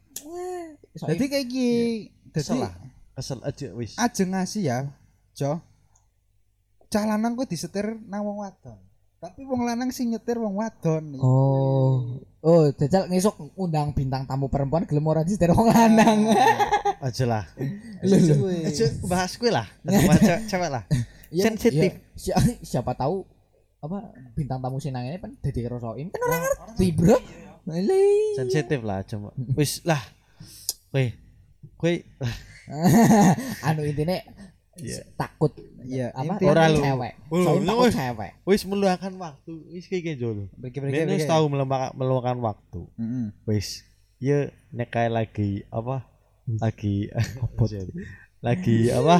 Jadi 0.92 1.24
kayak 1.26 1.44
iki. 1.46 1.68
Dadi 2.30 2.42
Salah. 2.42 2.72
Kesel 3.12 3.38
aja 3.42 3.68
wis. 3.76 3.92
ajeng 3.94 4.32
ngasih 4.32 4.62
ya, 4.64 4.78
Jo. 5.32 5.60
Cah 6.88 7.04
lanang 7.04 7.34
kuwi 7.34 7.46
disetir 7.46 7.94
nang 8.02 8.24
wong 8.24 8.40
wadon. 8.40 8.78
Tapi 9.18 9.44
wong 9.44 9.62
lanang 9.62 9.90
sing 9.90 10.10
nyetir 10.10 10.36
wong 10.36 10.58
wadon. 10.58 11.14
Oh. 11.18 12.18
Oh, 12.42 12.66
jajal 12.74 13.06
ngesok 13.06 13.54
undang 13.54 13.94
bintang 13.94 14.26
tamu 14.26 14.50
perempuan 14.50 14.82
gelem 14.82 15.06
ora 15.06 15.22
disetir 15.22 15.54
wong 15.54 15.70
lanang. 15.70 16.26
Aja 16.98 17.22
lah. 17.22 17.44
Aja 18.02 18.86
bahas 19.06 19.38
kowe 19.38 19.46
lah. 19.46 19.70
Cewek- 20.50 20.72
lah. 20.72 20.82
Ya, 21.32 21.48
Sensitif. 21.48 21.96
ya, 21.96 22.12
si- 22.12 22.36
siapa 22.76 22.92
tahu 22.92 23.24
apa 23.80 24.04
bintang 24.36 24.60
tamu 24.60 24.76
sinang 24.76 25.08
ini 25.08 25.16
kan 25.16 25.32
dadi 25.40 25.64
kerosoin 25.64 26.12
kan 26.12 26.20
orang 26.20 26.44
ngerti, 26.44 26.86
Bro. 26.92 27.16
Lele. 27.72 28.36
Sensitif 28.36 28.84
lah 28.84 29.00
cuma. 29.06 29.32
Wis 29.56 29.80
lah. 29.88 30.02
Kowe 31.80 31.94
lah. 32.20 32.34
anu 33.70 33.86
intine 33.86 34.28
Iya. 34.74 35.04
takut 35.14 35.52
Iya, 35.82 36.06
apa 36.10 36.32
intinya- 36.32 36.50
Ora 36.50 36.64
lu. 36.66 36.78
cewek 36.78 37.12
Oh, 37.28 37.42
soalnya 37.42 37.66
takut 37.68 37.84
wis- 37.84 37.94
cewek 37.94 38.32
Wis 38.42 38.62
meluangkan 38.64 39.12
waktu, 39.14 39.52
wis 39.68 39.84
kayak 39.84 40.02
gitu 40.08 40.28
Ini 40.88 41.04
wis 41.10 41.18
bagi. 41.18 41.28
tahu 41.28 41.44
meluangkan, 41.46 41.90
meluangkan 41.92 42.38
waktu. 42.40 42.80
Wis, 43.44 43.84
ya 44.18 44.38
nek 44.70 44.88
kayak 44.88 45.12
lagi 45.12 45.50
apa? 45.68 46.08
Lagi 46.46 47.12
lagi 48.40 48.76
apa? 48.90 49.16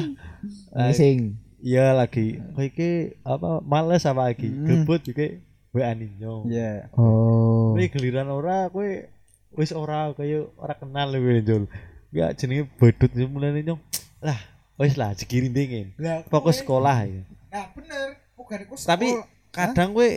Eh, 0.73 0.91
sing 0.91 1.17
Iya 1.59 1.93
lagi 1.93 2.43
iki 2.57 2.91
apa 3.23 3.63
males 3.63 4.03
apa 4.03 4.27
lagi 4.27 4.47
Hmm. 4.47 4.67
gebut 4.83 4.99
juga 5.01 5.31
WA 5.71 5.91
ninyo. 5.91 6.43
Iya. 6.45 6.91
oh 6.93 7.71
Kowe 7.71 7.87
giliran 7.87 8.27
ora 8.27 8.67
kowe 8.67 9.07
wis 9.53 9.71
ora 9.71 10.11
kaya 10.11 10.43
ora 10.55 10.73
kenal 10.73 11.13
kowe 11.13 11.39
Jol. 11.39 11.63
Ya 12.09 12.29
jenenge 12.31 12.67
bodut 12.73 13.09
yo 13.11 13.25
mulane 13.25 13.61
nyong. 13.61 13.79
Lah, 14.19 14.35
wis 14.75 14.93
lah 14.95 15.13
dingin. 15.13 15.93
Lah, 15.97 16.25
Fokus 16.27 16.57
kowe- 16.57 16.61
sekolah 16.61 16.97
ya. 17.03 17.21
Nah, 17.49 17.65
bener. 17.71 18.17
Bukan 18.33 18.57
Tapi 18.73 19.07
sekolah. 19.13 19.27
kadang 19.49 19.93
kowe 19.93 20.09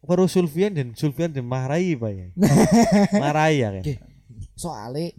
baru 0.00 0.24
Sulfian 0.24 0.72
dan 0.72 0.94
Sulfian 0.94 1.30
dan 1.30 1.44
marahi 1.44 1.92
Pak 1.92 2.10
ya. 2.10 2.26
marahi 3.22 3.56
ya 3.58 3.68
kan. 3.74 3.84
Soalnya 4.54 5.12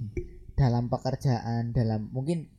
dalam 0.53 0.87
pekerjaan 0.87 1.71
dalam 1.71 2.11
mungkin 2.11 2.51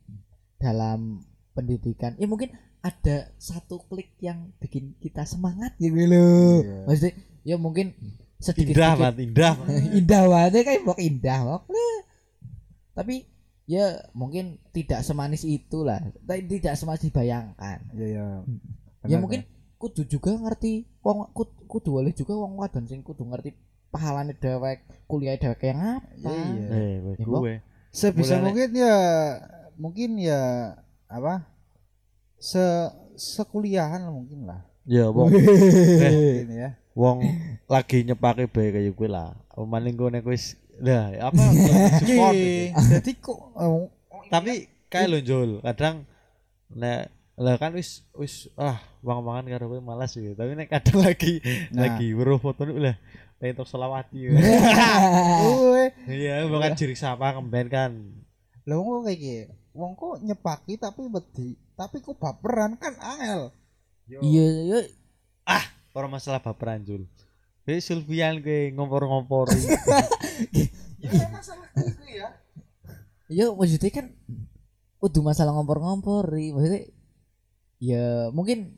dalam 0.57 1.21
pendidikan 1.51 2.17
ya 2.17 2.25
mungkin 2.25 2.49
ada 2.81 3.29
satu 3.37 3.85
klik 3.85 4.17
yang 4.17 4.49
bikin 4.57 4.97
kita 4.97 5.21
semangat 5.21 5.77
gitu 5.77 6.09
loh 6.09 6.65
Iya. 6.65 6.77
maksudnya 6.87 7.13
ya 7.43 7.55
mungkin 7.57 7.93
sedikit 8.41 8.73
Indah 8.73 8.93
banget, 8.97 9.15
indah. 9.21 9.53
indah 10.01 10.23
banget 10.25 10.65
kayak 10.65 10.81
bok 10.81 10.97
indah 10.97 11.39
bok 11.45 11.61
tapi 12.97 13.29
ya 13.65 14.01
mungkin 14.11 14.57
tidak 14.71 15.05
semanis 15.05 15.43
itulah. 15.43 16.01
Tapi 16.25 16.47
tidak 16.49 16.75
semanis 16.75 17.05
dibayangkan. 17.07 17.79
Iya, 17.93 18.05
iya. 18.07 18.25
ya 19.05 19.17
Bener, 19.17 19.19
mungkin 19.21 19.41
kudu 19.81 20.05
juga 20.05 20.37
ngerti 20.37 20.85
wong 21.01 21.33
kudu, 21.33 21.65
kudu 21.65 21.89
oleh 21.97 22.13
juga 22.13 22.37
wong 22.37 22.53
wadon 22.61 22.85
sing 22.85 23.01
kudu 23.01 23.25
ngerti 23.25 23.57
pahalane 23.89 24.37
dewek 24.37 24.85
kuliah 25.09 25.35
dewek 25.35 25.61
yang 25.65 25.81
apa. 25.81 26.29
Iya. 26.29 26.69
Eh, 26.69 26.93
kowe 27.01 27.13
Ya, 27.17 27.25
gue. 27.25 27.53
sebisa 27.91 28.37
Mulane- 28.37 28.45
mungkin 28.45 28.69
ya 28.77 28.95
mungkin 29.75 30.09
ya 30.21 30.39
apa? 31.09 31.49
Se 32.37 32.61
sekuliahan 33.17 34.05
mungkin 34.09 34.45
lah. 34.45 34.61
Ya 34.85 35.09
wong. 35.09 35.29
Mungkin 35.33 36.49
ya. 36.57 36.69
wong 36.91 37.17
lagi 37.69 38.03
nyepake 38.03 38.49
bae 38.49 38.69
kaya 38.73 38.91
kowe 38.93 39.09
lah. 39.09 39.33
Nek 39.57 40.25
wis 40.25 40.57
lah 40.79 41.11
apa 41.19 41.41
support. 41.99 42.33
Iya. 42.33 42.71
gitu. 42.71 42.81
jadi 42.95 43.11
kok 43.19 43.39
oh, 43.53 43.91
Tapi 44.27 44.53
lho 44.91 45.19
Jul, 45.19 45.51
kadang 45.59 46.07
nek 46.71 47.11
lah 47.35 47.55
kan 47.57 47.73
wis 47.73 48.07
wis 48.13 48.47
ah 48.55 48.79
wang-wangan 49.01 49.49
karo 49.49 49.67
kowe 49.67 49.81
malas 49.81 50.13
gitu. 50.13 50.31
Tapi 50.33 50.55
nek 50.55 50.71
kadang 50.71 51.03
lagi 51.07 51.43
Nah. 51.71 51.91
lagi 51.91 52.15
weruh 52.15 52.37
foto 52.37 52.63
nih 52.63 52.79
lah 52.91 52.95
pentok 53.37 53.65
selawati. 53.65 54.29
Uwe. 55.51 55.85
Iya, 56.05 56.45
bukan 56.45 56.77
ciri 56.77 56.93
sapa 56.93 57.33
kemben 57.33 57.67
kan. 57.67 57.91
lah 58.61 58.77
wong 58.77 59.01
kok 59.01 59.09
kayak 59.09 59.19
gini 59.19 59.43
wong 59.73 59.91
kok 59.97 60.21
nyepaki 60.21 60.77
tapi 60.77 61.09
wedi 61.09 61.57
tapi 61.73 61.97
kok 61.97 62.13
baperan 62.13 62.77
kan 62.77 62.93
angel 62.93 63.49
iya 64.05 64.45
iya 64.45 64.79
Orang 65.91 66.13
masalah 66.13 66.39
baperan 66.39 66.85
Jul. 66.85 67.03
Kowe 67.61 67.77
Sulfian 67.77 68.41
kowe 68.41 68.59
ngompor-ngompori. 68.73 69.53
ya 71.01 71.25
masalah 71.29 71.65
itu 71.77 72.03
ya 72.09 72.27
Iya 73.31 73.45
maksudnya 73.53 73.89
kan 73.89 74.05
kudu 74.97 75.19
masalah 75.21 75.55
ngompor-ngompori 75.55 76.53
maksudnya 76.53 76.81
ya 77.81 78.29
mungkin 78.29 78.77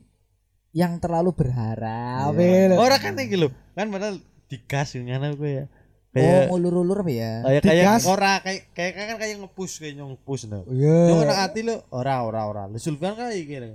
yang 0.72 0.96
terlalu 0.98 1.36
berharap 1.36 2.32
Iya. 2.34 2.72
ya. 2.72 2.76
Ora 2.80 2.96
kan 2.96 3.14
iki 3.14 3.36
lho, 3.36 3.48
kan 3.74 3.88
padahal 3.88 4.18
digas 4.48 4.94
ngono 4.94 5.36
kowe 5.36 5.50
ya. 5.50 5.64
oh 5.66 5.72
Kayak 6.14 6.46
ngulur-ulur 6.46 7.02
apa 7.02 7.10
ya 7.10 7.32
kayak 7.42 7.62
kayak 7.66 8.06
ora 8.06 8.32
kayak 8.38 8.62
kayak 8.70 8.92
kan 8.94 9.16
kayak 9.18 9.34
ngepush 9.42 9.82
kayak 9.82 9.98
nyong 9.98 10.14
push 10.22 10.46
no. 10.46 10.62
iya 10.70 11.10
Yo 11.10 11.18
kena 11.18 11.34
ati 11.42 11.66
lo 11.66 11.82
ora 11.90 12.22
ora 12.22 12.46
ora. 12.46 12.62
Lu 12.70 12.78
Sulfian 12.78 13.18
kayak 13.18 13.34
gini. 13.42 13.74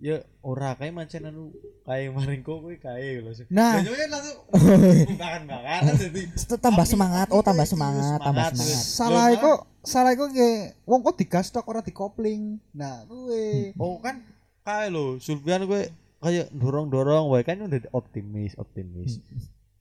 Ya 0.00 0.24
ora 0.40 0.72
kayak 0.80 0.96
mancen 0.96 1.28
anu 1.28 1.52
kayak 1.84 2.16
maring 2.16 2.40
kok 2.40 2.58
kowe 2.64 2.72
kae 2.72 3.20
lho. 3.20 3.36
Nah. 3.52 3.84
Ya, 3.84 4.08
langsung 4.08 4.38
bakan-bakan 5.20 5.80
dadi 6.00 6.22
tambah 6.56 6.86
semangat 6.88 7.28
oh 7.30 7.44
tambah 7.44 7.68
kayak 7.68 7.72
semangat 7.76 8.18
tambah 8.24 8.46
semangat, 8.48 8.80
semangat 8.80 8.84
salah 8.96 9.26
iku 9.28 9.52
salah 9.84 10.10
iku 10.16 10.24
kayak 10.32 10.80
wong 10.88 11.00
kok 11.04 11.16
digas 11.20 11.52
tok 11.52 11.68
ora 11.68 11.84
dikopling 11.84 12.56
nah 12.72 13.04
kuwe 13.04 13.76
Oh 13.76 14.00
kan 14.00 14.24
kayak 14.64 14.88
lo 14.88 15.20
Sulfian 15.20 15.68
kowe 15.68 15.84
kayak 16.20 16.52
dorong-dorong 16.52 17.32
wae 17.32 17.42
kan 17.44 17.60
udah 17.64 17.80
optimis, 17.96 18.52
optimis. 18.60 19.20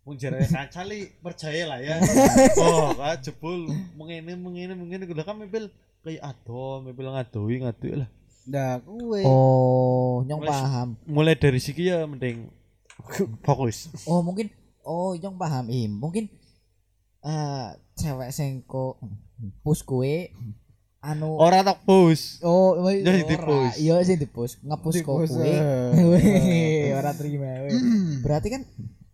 Wong 0.07 0.15
jarane 0.15 0.47
kanca 0.47 0.81
li 0.88 1.11
percaya 1.19 1.63
lah 1.67 1.79
ya. 1.83 1.99
Oh, 2.63 2.95
kan 2.95 3.19
jebul 3.19 3.67
mengene 3.99 4.33
mengene 4.39 4.73
mengene 4.73 5.03
kudu 5.05 5.21
kan 5.27 5.35
mebel 5.35 5.67
kayak 6.01 6.23
ado, 6.23 6.79
mebel 6.81 7.11
ngadoi 7.11 7.55
ngadoi 7.67 7.93
lah. 7.99 8.09
Nah 8.49 8.81
kuwe 8.81 9.21
oh 9.23 10.25
nyong 10.25 10.41
Wes. 10.41 10.49
paham 10.49 10.89
Mulai 11.05 11.35
dari 11.35 11.57
siki 11.57 11.85
ya 11.85 12.03
mending 12.03 12.49
fokus. 13.45 13.93
oh 14.03 14.19
mungkin 14.19 14.49
oh 14.81 15.13
nyong 15.13 15.37
paham 15.37 15.69
im 15.69 15.93
mungkin 15.93 16.25
eh 17.21 17.67
cewek 17.93 18.31
sing 18.31 18.63
kok 18.63 18.97
push 19.61 19.83
kue 19.83 20.33
anu 20.99 21.35
Ora 21.35 21.63
tak 21.63 21.83
push. 21.83 22.43
Oh, 22.43 22.75
Ya, 22.83 23.07
sing 23.07 23.23
ora. 23.23 23.31
di-push. 23.31 23.75
Iya 23.77 23.93
sing 24.03 24.17
di-push, 24.17 24.59
nge-push 24.59 24.99
kok 24.99 25.15
kuwi. 25.23 25.47
eh. 25.47 26.91
Ora 26.99 27.11
terima. 27.13 27.47
Berarti 28.23 28.47
kan 28.49 28.67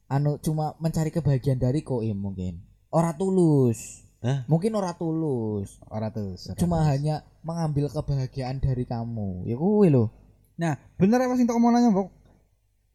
anu 0.07 0.37
cuma 0.39 0.73
mencari 0.77 1.09
kebahagiaan 1.09 1.57
dari 1.57 1.81
koim 1.81 2.13
mungkin. 2.15 2.57
Ora 2.89 3.13
tulus. 3.13 4.04
Hah? 4.25 4.41
Mungkin 4.49 4.73
ora 4.73 4.97
tulus. 4.97 5.77
ora 5.85 6.09
tuh 6.09 6.33
Cuma 6.57 6.81
hanya 6.89 7.21
mengambil 7.45 7.93
kebahagiaan 7.93 8.57
dari 8.57 8.89
kamu. 8.89 9.45
Ya 9.45 9.53
kuwi 9.53 9.93
lho. 9.93 10.09
nah 10.55 10.79
bener 10.95 11.19
apa 11.19 11.35
sing 11.35 11.43
tak 11.43 11.59
omongannya 11.59 11.91
mbok 11.91 12.07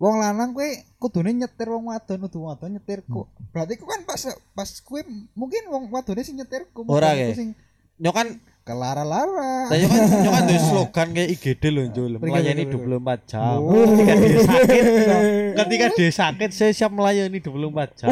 wong 0.01 0.17
lanang 0.17 0.57
kuwe 0.57 0.81
kudune 0.97 1.37
nyetir 1.37 1.69
wong 1.69 1.93
wadon 1.93 2.25
kudu 2.25 2.49
wadon 2.49 2.73
nyetir 2.81 3.05
kok 3.05 3.29
berarti 3.53 3.77
ku 3.77 3.85
kan 3.85 4.01
pas 4.09 4.33
pas 4.57 4.71
kuwe 4.81 5.05
mungkin 5.37 5.69
wong 5.69 5.93
wadone 5.93 6.25
sing 6.25 6.41
nyetir 6.41 6.73
ku 6.73 6.89
Ora, 6.89 7.13
sing 7.37 7.53
kan 8.01 8.41
kelara-lara 8.65 9.69
Saya 9.69 9.85
kan 9.89 10.01
nyok 10.25 10.33
kan 10.33 10.45
slogan 10.57 11.09
kayak 11.13 11.29
IGD 11.37 11.63
loh 11.69 11.85
Jul, 11.93 12.13
melayani 12.21 12.65
betul, 12.69 12.97
24 13.03 13.31
jam. 13.31 13.57
Oh. 13.59 13.73
Ketika 13.73 14.15
dia 14.21 14.41
sakit, 14.47 14.85
ketika 15.59 15.87
dia 15.97 16.11
sakit 16.13 16.51
saya 16.55 16.73
siap 16.77 16.93
melayani 16.93 17.39
24 17.41 17.99
jam. 17.99 18.09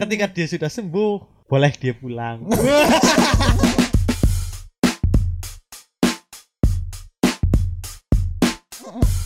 Ketika 0.00 0.26
dia 0.32 0.46
sudah 0.48 0.70
sembuh, 0.72 1.39
boleh 1.50 1.72
dia 1.74 1.92
pulang. 1.98 2.46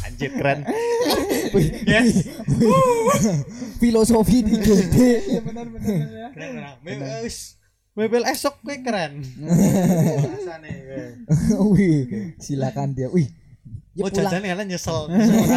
Anjir 0.05 0.31
keren. 0.37 0.61
yes. 1.87 2.29
Filosofi 3.79 4.43
di 4.45 4.55
gede. 4.59 5.11
iya 5.31 5.41
bener 5.43 5.67
bener 5.71 6.09
ya 6.11 6.29
Keren. 6.35 6.55
Mebel 7.95 8.27
esok 8.27 8.59
kue 8.67 8.83
keren. 8.83 9.23
Wih, 11.71 12.35
silakan 12.43 12.91
dia. 12.91 13.07
Wih. 13.07 13.31
Ya 13.95 14.03
Mau 14.03 14.11
pulang, 14.11 14.31
jajan 14.35 14.43
kalian 14.43 14.67
nyesel. 14.67 15.07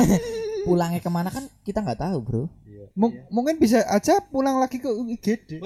pulangnya 0.67 1.01
ke 1.01 1.09
mana 1.09 1.33
kan 1.33 1.50
kita 1.65 1.81
nggak 1.81 1.97
tahu 1.97 2.17
bro. 2.21 2.43
Mung- 2.93 3.17
mungkin 3.33 3.57
bisa 3.57 3.81
aja 3.89 4.21
pulang 4.21 4.62
lagi 4.62 4.77
ke 4.77 4.86
IGD 4.86 5.57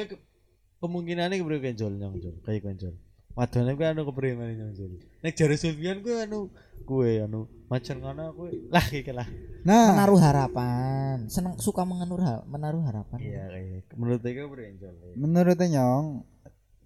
Kowe 0.81 0.89
ke- 0.89 0.89
kemungkinannya 0.89 1.37
kepriye 1.37 1.61
kenjol 1.61 1.93
nyong 1.93 2.15
jol, 2.17 2.35
kayak 2.41 2.65
kenjol. 2.65 2.97
Wadone 3.31 3.77
kuwi 3.77 3.85
anu 3.85 4.01
kepriye 4.03 4.33
meneh 4.33 4.55
nyong 4.57 4.73
jol. 4.73 4.91
Nek 5.21 5.37
jare 5.37 5.55
Sulfian 5.55 6.01
kuwi 6.01 6.25
anu 6.25 6.49
kuwe 6.83 7.21
anu 7.21 7.45
macan 7.69 8.01
ngono 8.01 8.33
kuwi 8.33 8.65
lah 8.67 8.81
iki 8.83 9.13
lah. 9.13 9.29
nah 9.61 9.93
Menaruh 9.93 10.17
harapan, 10.17 11.29
seneng 11.29 11.53
suka 11.55 11.85
mengenur 11.85 12.17
ha- 12.19 12.41
menaruh 12.43 12.81
harapan. 12.81 13.21
Iya 13.21 13.45
kayak 13.47 13.93
menurut 13.93 14.19
iki 14.19 14.41
kepriye 14.41 14.67
kenjol. 14.73 14.93
menurut 15.15 15.59
nyong 15.61 16.05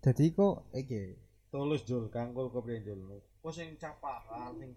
jadi 0.04 0.26
kok 0.30 0.56
iki 0.76 1.04
Tulus 1.48 1.88
jol, 1.88 2.12
kangkul 2.12 2.52
kepriye 2.52 2.84
jol. 2.84 3.00
Kok 3.40 3.50
sing 3.50 3.80
capakan 3.80 4.60
sing 4.60 4.72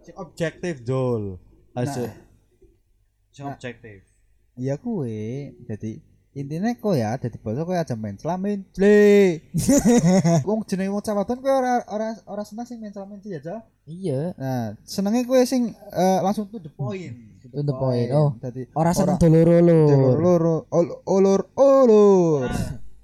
sing 0.00 0.14
objektif 0.14 0.86
jol. 0.86 1.42
Aso. 1.74 2.06
Sing 3.28 3.44
Nah. 3.44 3.54
objektif. 3.54 4.06
iya 4.54 4.74
kue 4.76 5.50
jadi 5.64 5.98
intinya 6.30 6.70
kok 6.72 6.94
ya 6.94 7.10
jadi 7.16 7.36
bosok 7.36 7.64
kok 7.66 7.76
aja 7.76 7.94
main 7.94 8.14
selamin 8.14 8.62
cle 8.70 9.42
wong 10.46 10.62
jenenge 10.62 10.88
wong 10.88 11.00
cawadon 11.00 11.38
kue 11.38 11.50
ora 11.50 11.82
ora 11.86 12.14
ora 12.24 12.42
seneng 12.42 12.62
sing 12.62 12.78
main 12.78 12.90
selamin 12.90 13.18
sih 13.18 13.34
aja 13.34 13.66
Iya. 13.82 14.30
nah 14.34 14.78
senengnya 14.80 15.24
kue 15.24 15.42
sing 15.42 15.62
eh, 15.74 16.18
langsung 16.20 16.46
to 16.46 16.56
the 16.56 16.70
point 16.70 17.28
To 17.40 17.64
the 17.64 17.72
point, 17.72 18.12
oh. 18.12 18.36
jadi 18.38 18.68
Orang 18.76 18.92
seneng 18.92 19.16
Ora- 19.16 19.22
doloro 19.24 19.58
loro. 19.58 20.10
loro 20.14 20.56
ol- 20.68 21.00
olor 21.02 21.40
olor 21.56 22.46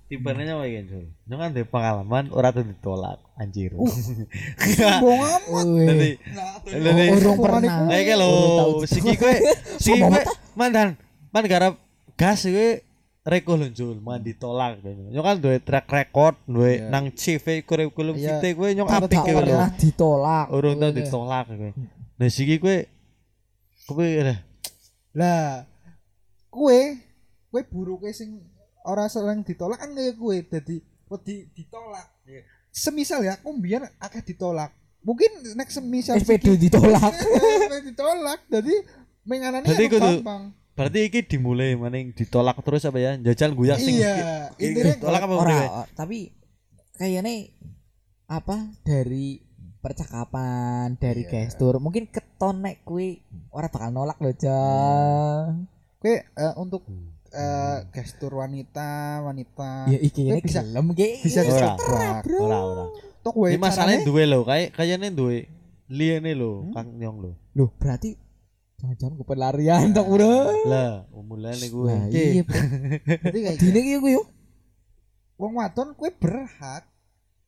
tipenya 0.06 0.54
apa 0.54 0.68
iki 0.68 0.86
Jul 0.86 1.04
nyong 1.26 1.40
kan 1.40 1.50
duwe 1.50 1.66
pengalaman 1.66 2.24
ora 2.30 2.52
tuh 2.52 2.62
ditolak 2.62 3.18
anjir 3.34 3.74
Sombong 4.78 5.18
amat. 5.18 5.42
Wih. 5.50 5.86
Dadi 5.88 6.10
Oh, 6.36 6.78
dadi 6.78 7.04
urung 7.10 7.38
pernah. 7.40 7.90
Urung 7.90 8.54
tahu 8.54 8.72
siki 8.86 9.12
kowe 9.18 9.34
siki 9.80 9.98
Sombong 9.98 10.14
kowe 10.14 10.22
mandan 10.54 10.94
man 11.32 11.44
garap 11.46 11.74
gas 12.14 12.46
kowe 12.46 12.68
reko 13.26 13.58
lho 13.58 13.66
Jul, 13.74 13.98
man 13.98 14.22
ditolak 14.22 14.78
kowe. 14.78 14.94
Nyong 14.94 15.26
kan 15.26 15.36
duwe 15.42 15.58
track 15.58 15.90
record, 15.90 16.38
duwe 16.46 16.78
Iya. 16.78 16.88
nang 16.94 17.10
CV 17.10 17.66
kurikulum 17.66 18.14
Iya. 18.14 18.38
vitae 18.38 18.54
kowe 18.54 18.70
nyong 18.70 18.86
Gak 18.86 19.02
apik 19.02 19.18
kowe 19.18 19.42
lho. 19.42 19.58
ditolak. 19.82 20.46
Urung 20.54 20.78
tau 20.78 20.88
Wih. 20.88 20.96
ditolak 21.02 21.44
kowe. 21.50 21.70
Nah 22.16 22.28
siki 22.30 22.56
kowe 22.62 22.76
kowe 23.90 24.06
lah 25.16 25.66
kue 26.46 27.02
kue 27.50 27.60
buruke 27.66 28.14
sing 28.14 28.38
ora 28.86 29.10
sering 29.10 29.42
ditolak 29.42 29.82
kan 29.82 29.90
kaya 29.90 30.14
kue 30.14 30.46
dadi 30.46 30.78
wedi 31.10 31.50
ditolak. 31.50 32.06
Semisal 32.70 33.26
ya 33.26 33.34
aku 33.34 33.50
mbiyen 33.56 33.90
akeh 33.98 34.22
ditolak. 34.22 34.70
Mungkin 35.02 35.56
nek 35.58 35.70
semisal 35.72 36.18
SPD 36.18 36.54
ditolak. 36.58 37.10
iki 37.10 37.90
ditolak 37.90 38.40
dadi 38.46 38.74
menganane 39.26 39.66
gampang. 39.66 40.54
Berarti 40.76 40.98
iki 41.02 41.20
dimulai 41.24 41.72
maning 41.72 42.12
ditolak 42.12 42.60
terus 42.60 42.84
apa 42.84 42.98
ya? 42.98 43.16
Jajal 43.16 43.50
guyak 43.50 43.78
sing 43.78 43.96
Iya, 43.96 44.52
intinya 44.56 44.94
ditolak 44.94 45.20
apa 45.20 45.34
Ora, 45.34 45.44
priwe? 45.48 45.66
o- 45.72 45.88
tapi 45.90 46.18
kayaknya 46.94 47.34
apa 48.26 48.56
dari 48.82 49.40
percakapan, 49.80 50.94
dari 50.94 51.24
Iya. 51.24 51.48
gestur, 51.48 51.78
mungkin 51.78 52.04
ketonek 52.06 52.82
kue 52.82 53.22
orang 53.48 53.70
bakal 53.70 53.90
nolak 53.90 54.18
loh, 54.18 54.34
Jang. 54.34 55.64
kue 55.96 56.20
eh, 56.20 56.54
untuk 56.56 56.84
eh, 57.28 57.78
gestur 57.90 58.36
wanita, 58.36 59.20
wanita 59.22 59.88
Ya 59.88 59.98
iki 59.98 60.24
ini 60.24 60.40
bisa- 60.40 60.60
gelem 60.60 60.92
ge. 60.92 61.20
bisa 61.20 61.40
Ora. 61.42 61.76
Ora 62.22 62.58
ora. 62.62 62.84
Tok 63.20 63.34
wae 63.38 63.54
Ini 63.54 63.58
masalahnya 63.58 64.04
duwe 64.04 64.22
lho, 64.24 64.40
kayak 64.42 64.70
kayaknya 64.72 65.10
duwe 65.10 65.48
liyane 65.88 66.32
lho, 66.32 66.70
Kang 66.70 66.94
Nyong 66.94 67.16
lho. 67.18 67.32
Loh, 67.54 67.70
berarti 67.74 68.14
jangan-jangan 68.76 69.12
gue 69.14 69.26
pelarian 69.26 69.88
tok, 69.90 70.06
Bro. 70.06 70.32
Lah, 70.66 71.08
umulane 71.10 71.66
kuwe. 71.66 71.88
Nah, 71.88 72.06
Oke. 72.06 72.24
iya, 72.30 72.42
Bro. 72.42 72.60
Jadi 73.24 73.38
kayak 73.40 73.58
Dine 73.58 73.78
iki 73.80 73.96
yo. 74.10 74.22
wong 75.36 75.52
wadon 75.54 75.92
kue 75.92 76.08
berhak 76.10 76.88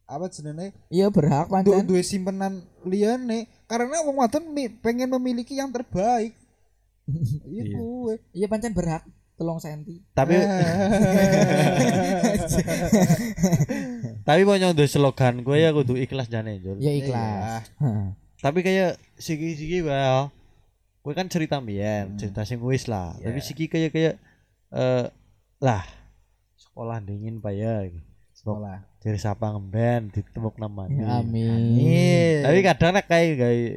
apa 0.04 0.24
jenenge 0.26 0.76
Iya 0.88 1.08
berhak 1.08 1.48
pancen. 1.48 1.84
duwe 1.84 2.00
simpenan 2.00 2.60
liyane 2.82 3.44
karena 3.64 4.00
wong 4.02 4.16
wadon 4.18 4.44
mi- 4.46 4.68
pengen 4.70 5.08
memiliki 5.10 5.52
yang 5.52 5.68
terbaik. 5.68 6.36
Iya 7.44 7.62
Iya. 7.62 7.74
kue. 7.74 8.14
Iya 8.30 8.46
pancen 8.46 8.72
berhak 8.72 9.04
telung 9.34 9.56
senti. 9.56 10.04
Tapi 10.12 10.36
tapi 14.22 14.40
mau 14.42 14.54
nyong 14.54 14.74
duwe 14.74 14.84
slogan 14.86 15.40
kowe 15.40 15.54
ya 15.54 15.70
kudu 15.70 15.96
ikhlas 15.96 16.26
jane, 16.26 16.58
Jul. 16.58 16.76
Ya 16.78 16.92
ikhlas. 16.92 17.72
Tapi 18.38 18.60
kayak 18.60 19.00
siki-siki 19.14 19.80
well, 19.80 20.28
kowe 21.08 21.14
kan 21.14 21.24
cerita 21.26 21.56
mbiyen, 21.56 22.04
Hmm. 22.06 22.18
cerita 22.18 22.44
sing 22.44 22.60
wis 22.60 22.84
lah. 22.84 23.16
Iya. 23.16 23.24
Tapi 23.26 23.40
siki 23.40 23.64
kayak 23.64 23.90
kayak 23.90 24.14
eh 24.68 25.08
lah 25.58 25.80
sekolah 26.54 27.00
dingin 27.00 27.40
pak 27.40 27.50
ya 27.50 27.88
Sekolah. 28.30 28.84
dari 28.98 29.16
siapa 29.16 29.48
ngemben 29.48 30.12
ditemuk 30.12 30.54
namanya 30.56 31.18
Amin. 31.18 32.44
tapi 32.44 32.60
kadang 32.60 32.92
nek 32.92 33.06
kayak 33.06 33.34
kayak 33.34 33.76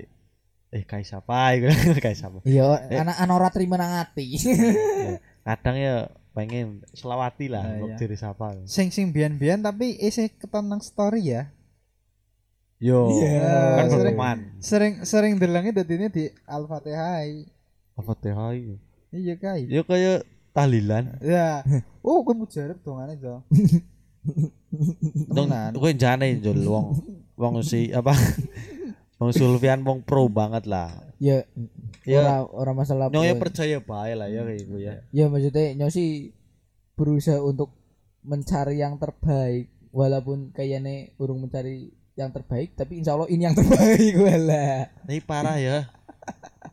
eh 0.69 0.83
kayak 0.83 1.05
siapa 1.05 1.55
kayak 2.03 2.13
siapa 2.13 2.43
Iya, 2.43 2.67
Eh. 2.85 2.99
anak 2.99 3.15
anak 3.17 3.35
ora 3.35 3.49
terima 3.49 3.75
nang 3.75 3.95
ati. 3.97 4.35
kadang 5.47 5.75
ya 5.75 5.95
pengen 6.31 6.83
selawati 6.91 7.47
lah 7.47 7.63
Ah, 7.63 7.73
untuk 7.75 7.89
iya. 7.89 7.97
diri 7.97 8.15
siapa 8.15 8.45
Sing 8.65 8.87
sing 8.89 9.09
bian-bian 9.09 9.59
tapi 9.59 9.95
isih 9.95 10.27
keton 10.29 10.67
nang 10.67 10.79
story 10.79 11.31
ya. 11.31 11.49
Yo 12.81 13.13
Iya. 13.13 13.45
kan 13.77 13.85
Sering- 13.85 14.17
berteman 14.17 14.37
Sering 14.59 14.93
sering 15.03 15.33
delenge 15.37 15.71
dadine 15.71 16.09
di 16.09 16.25
Al-Fatihah. 16.43 17.21
hai 17.21 18.73
Iya 19.11 19.35
kai. 19.37 19.69
yo 19.69 19.83
kayak 19.83 20.25
tahlilan 20.51 21.21
Ya. 21.21 21.61
Oh, 22.01 22.25
kowe 22.25 22.33
mujarab 22.33 22.81
dongane 22.81 23.15
to. 23.15 23.37
dong 25.27 25.49
kowe 25.73 25.91
jane 25.93 26.39
jol 26.39 26.61
wong 26.63 26.85
wong 27.35 27.53
si 27.61 27.89
apa 27.91 28.13
Bang 29.15 29.29
Sulfian 29.31 29.81
wong 29.81 30.01
pro 30.01 30.25
banget 30.25 30.65
lah 30.65 30.89
Ya, 31.21 31.45
ya 32.01 32.41
ora 32.41 32.65
ora 32.65 32.71
masalah. 32.73 33.05
nyonya 33.07 33.37
percaya 33.37 33.77
bae 33.77 34.17
lah 34.17 34.25
ya 34.25 34.41
kayak 34.41 34.57
gitu 34.59 34.77
ya 34.79 35.05
Ya 35.11 35.29
maksudnya 35.29 35.77
nyo 35.77 35.87
sih 35.87 36.33
berusaha 36.95 37.37
untuk 37.37 37.77
mencari 38.21 38.77
yang 38.77 38.97
terbaik 38.97 39.69
walaupun 39.89 40.49
kayaknya 40.49 41.13
urung 41.15 41.45
mencari 41.45 41.93
yang 42.21 42.29
terbaik 42.29 42.69
tapi 42.73 43.01
insya 43.01 43.13
Allah 43.13 43.25
ini 43.27 43.43
yang 43.43 43.57
terbaik 43.57 44.13
wala. 44.15 44.87
ini 45.05 45.19
parah 45.19 45.57
ya 45.57 45.89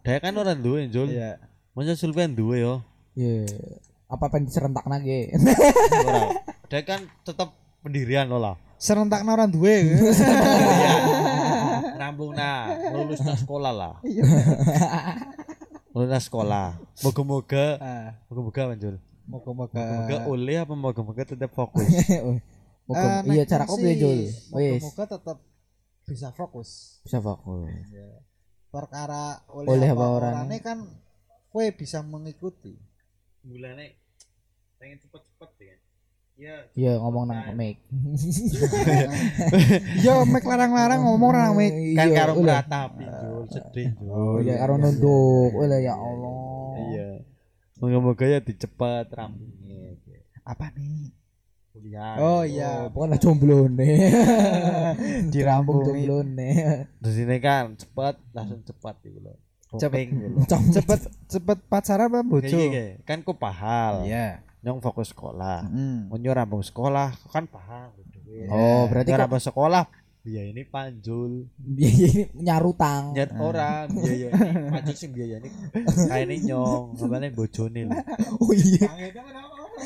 dia 0.01 0.17
kan 0.19 0.33
orang 0.33 0.57
duwe 0.57 0.87
jol 0.87 1.09
Iya. 1.09 1.41
Masa 1.73 1.95
Sulfian 1.95 2.33
duwe 2.33 2.61
yo 2.61 2.83
Ya, 3.13 3.43
apa 4.07 4.31
pengen 4.31 4.47
diserentak 4.47 4.87
nage? 4.87 5.35
Ora. 6.07 6.39
Dia 6.67 6.81
kan 6.83 7.03
tetap 7.23 7.51
pendirian 7.81 8.31
lo 8.31 8.39
lah. 8.39 8.55
Serentak 8.79 9.27
orang 9.27 9.51
duwe. 9.51 9.99
Rambung 11.99 12.31
nah, 12.31 12.71
lulus 12.95 13.19
sekolah 13.19 13.75
lah. 13.75 13.95
lulus 15.91 16.09
nang 16.09 16.23
sekolah. 16.23 16.79
Moga-moga, 17.03 17.67
Ah, 17.79 18.07
moga-moga 18.31 18.63
manjul. 18.71 18.95
moga-moga. 19.27 19.75
Moga-moga 19.77 20.17
oleh 20.31 20.57
apa 20.57 20.75
moga-moga 20.75 21.23
tetap 21.27 21.51
fokus. 21.51 21.91
Moga, 22.89 23.21
Eh, 23.21 23.31
iya 23.31 23.45
cara 23.45 23.63
sih, 23.63 23.69
kopi 23.71 23.91
Jul. 23.95 24.19
Wis 24.25 24.81
Moga-moga 24.81 25.05
tetap 25.13 25.39
bisa 26.03 26.29
fokus. 26.33 26.99
bisa 27.05 27.19
fokus. 27.21 27.69
Perkara 28.69 29.45
oleh, 29.49 29.69
Oleh 29.69 29.87
apa 29.87 29.95
apa 29.95 30.07
orangnya. 30.11 30.35
orangnya 30.41 30.59
kan 30.63 30.79
kue 31.49 31.71
bisa 31.71 32.01
mengikuti. 32.01 32.75
Mulane 33.43 33.97
pengen 34.77 34.99
cepet-cepet 34.99 35.51
ya. 35.59 35.75
Ya, 36.39 36.55
Iya 36.73 36.91
ngomong 36.97 37.27
nang 37.27 37.51
mic. 37.53 37.77
Yo 40.05 40.23
mek 40.25 40.43
larang-larang 40.43 41.03
ngomong 41.03 41.31
nang 41.35 41.53
kan 41.53 42.07
Iya, 42.07 42.15
karo 42.15 42.33
ulah. 42.39 42.63
meratapi 42.63 43.05
Jul, 43.05 43.43
sedih 43.51 43.89
Jul. 43.97 44.09
Oh 44.09 44.37
iya 44.39 44.55
karo 44.57 44.77
nunduk. 44.77 45.51
Ulah 45.53 45.79
ya 45.79 45.93
Allah. 45.93 46.73
Iya. 46.89 47.09
Moga-moga 47.79 48.25
ya 48.25 48.39
dicepat 48.39 49.07
rambutnya. 49.11 49.99
Apa 50.43 50.71
nih? 50.73 51.11
Kuliah. 51.73 52.15
Oh 52.19 52.43
iya. 52.43 52.89
Pokoknya 52.91 53.17
jomblo 53.21 53.69
nih. 53.71 53.97
Dirambung 55.33 55.85
jomblo 55.85 56.25
nih. 56.25 56.89
Terus 57.01 57.17
ini 57.23 57.37
kan 57.39 57.77
cepat, 57.79 58.19
langsung 58.35 58.61
cepat 58.65 58.99
gitu 59.05 59.19
loh. 59.23 59.37
Cepet. 59.77 60.09
Gitu 60.11 60.27
loh. 60.33 60.45
cepet 60.49 61.01
cepet 61.29 61.59
pacaran 61.69 62.09
apa 62.09 62.21
bojo? 62.25 62.49
Kayak 62.49 62.73
gini, 62.73 62.85
kan 63.05 63.19
kok 63.23 63.39
pahal. 63.39 64.09
Iya. 64.09 64.43
Nyong 64.65 64.83
fokus 64.83 65.15
sekolah. 65.15 65.69
Mm. 65.71 66.11
Mau 66.11 66.33
rambung 66.35 66.65
sekolah 66.65 67.15
kan 67.31 67.47
pahal. 67.47 67.95
Oh 68.49 68.87
berarti 68.87 69.11
kok 69.15 69.21
rambung 69.21 69.43
sekolah 69.43 69.85
biaya 70.29 70.53
ini 70.53 70.63
panjul 70.69 71.49
biaya 71.57 72.07
ini 72.13 72.23
nyarutang. 72.45 73.17
nyet 73.17 73.33
orang 73.33 73.89
biaya 73.97 74.29
ini 74.29 74.69
panjul 74.69 74.97
sing 74.99 75.11
biaya 75.17 75.41
ini 75.41 75.49
kayak 76.05 76.25
ini 76.29 76.37
nyong 76.53 77.01
bojone 77.39 77.81
lho 77.89 77.97
Oh 78.43 78.53
iya. 78.53 78.85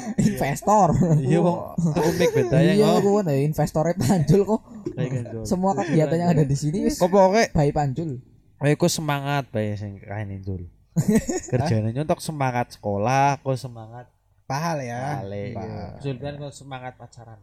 Investor. 0.29 0.89
iya 1.23 1.39
wong 1.39 1.59
tuku 1.79 2.11
mic 2.19 2.31
bedanya 2.33 2.73
Iya, 2.73 2.91
gue 3.01 3.15
ada 3.23 3.35
investornya 3.37 3.95
Panjul 3.97 4.43
kok. 4.45 4.61
gitu 4.97 5.39
Semua 5.45 5.73
kegiatan 5.77 6.17
yang 6.17 6.31
ada 6.33 6.45
di 6.45 6.57
sini 6.57 6.89
kok 6.89 7.09
pokoknya 7.09 7.53
bayi 7.53 7.71
Panjul. 7.71 8.21
Ayo 8.63 8.75
kok 8.79 8.93
semangat 8.93 9.51
bae 9.51 9.75
sing 9.75 9.99
kae 9.99 10.23
Jul. 10.41 10.71
Kerjanya 11.53 11.91
nyontok 11.91 12.21
semangat 12.21 12.77
sekolah, 12.77 13.41
kok 13.41 13.57
semangat 13.57 14.07
Pahal 14.53 14.85
ya. 14.85 15.25
Pahal. 15.57 15.97
Sultan 16.03 16.37
kok 16.37 16.53
semangat 16.53 16.93
pacaran. 17.01 17.41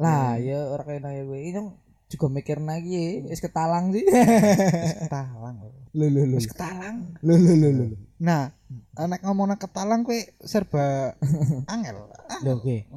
Lah, 0.00 0.40
ya 0.40 0.72
orang 0.72 0.86
kayak 0.88 1.00
nanya 1.04 1.22
gue 1.28 1.40
ini 1.44 1.60
juga 2.08 2.26
mikir 2.32 2.56
lagi 2.64 2.88
ya, 2.88 3.28
wis 3.28 3.44
ketalang 3.44 3.92
sih. 3.92 4.00
Ketalang. 4.00 5.60
Lu 5.92 6.06
lu 6.08 6.22
lu. 6.24 6.36
Wis 6.40 6.48
ketalang. 6.48 7.20
Lu 7.20 7.36
lu 7.36 7.52
lu 7.52 7.68
lu. 7.68 7.86
Nah, 8.18 8.50
anak 8.94 9.22
ngomong 9.22 9.54
ketalang 9.54 10.02
kue 10.02 10.34
serba 10.42 11.14
angel. 11.72 12.10
Lho, 12.42 12.58
Oke. 12.58 12.90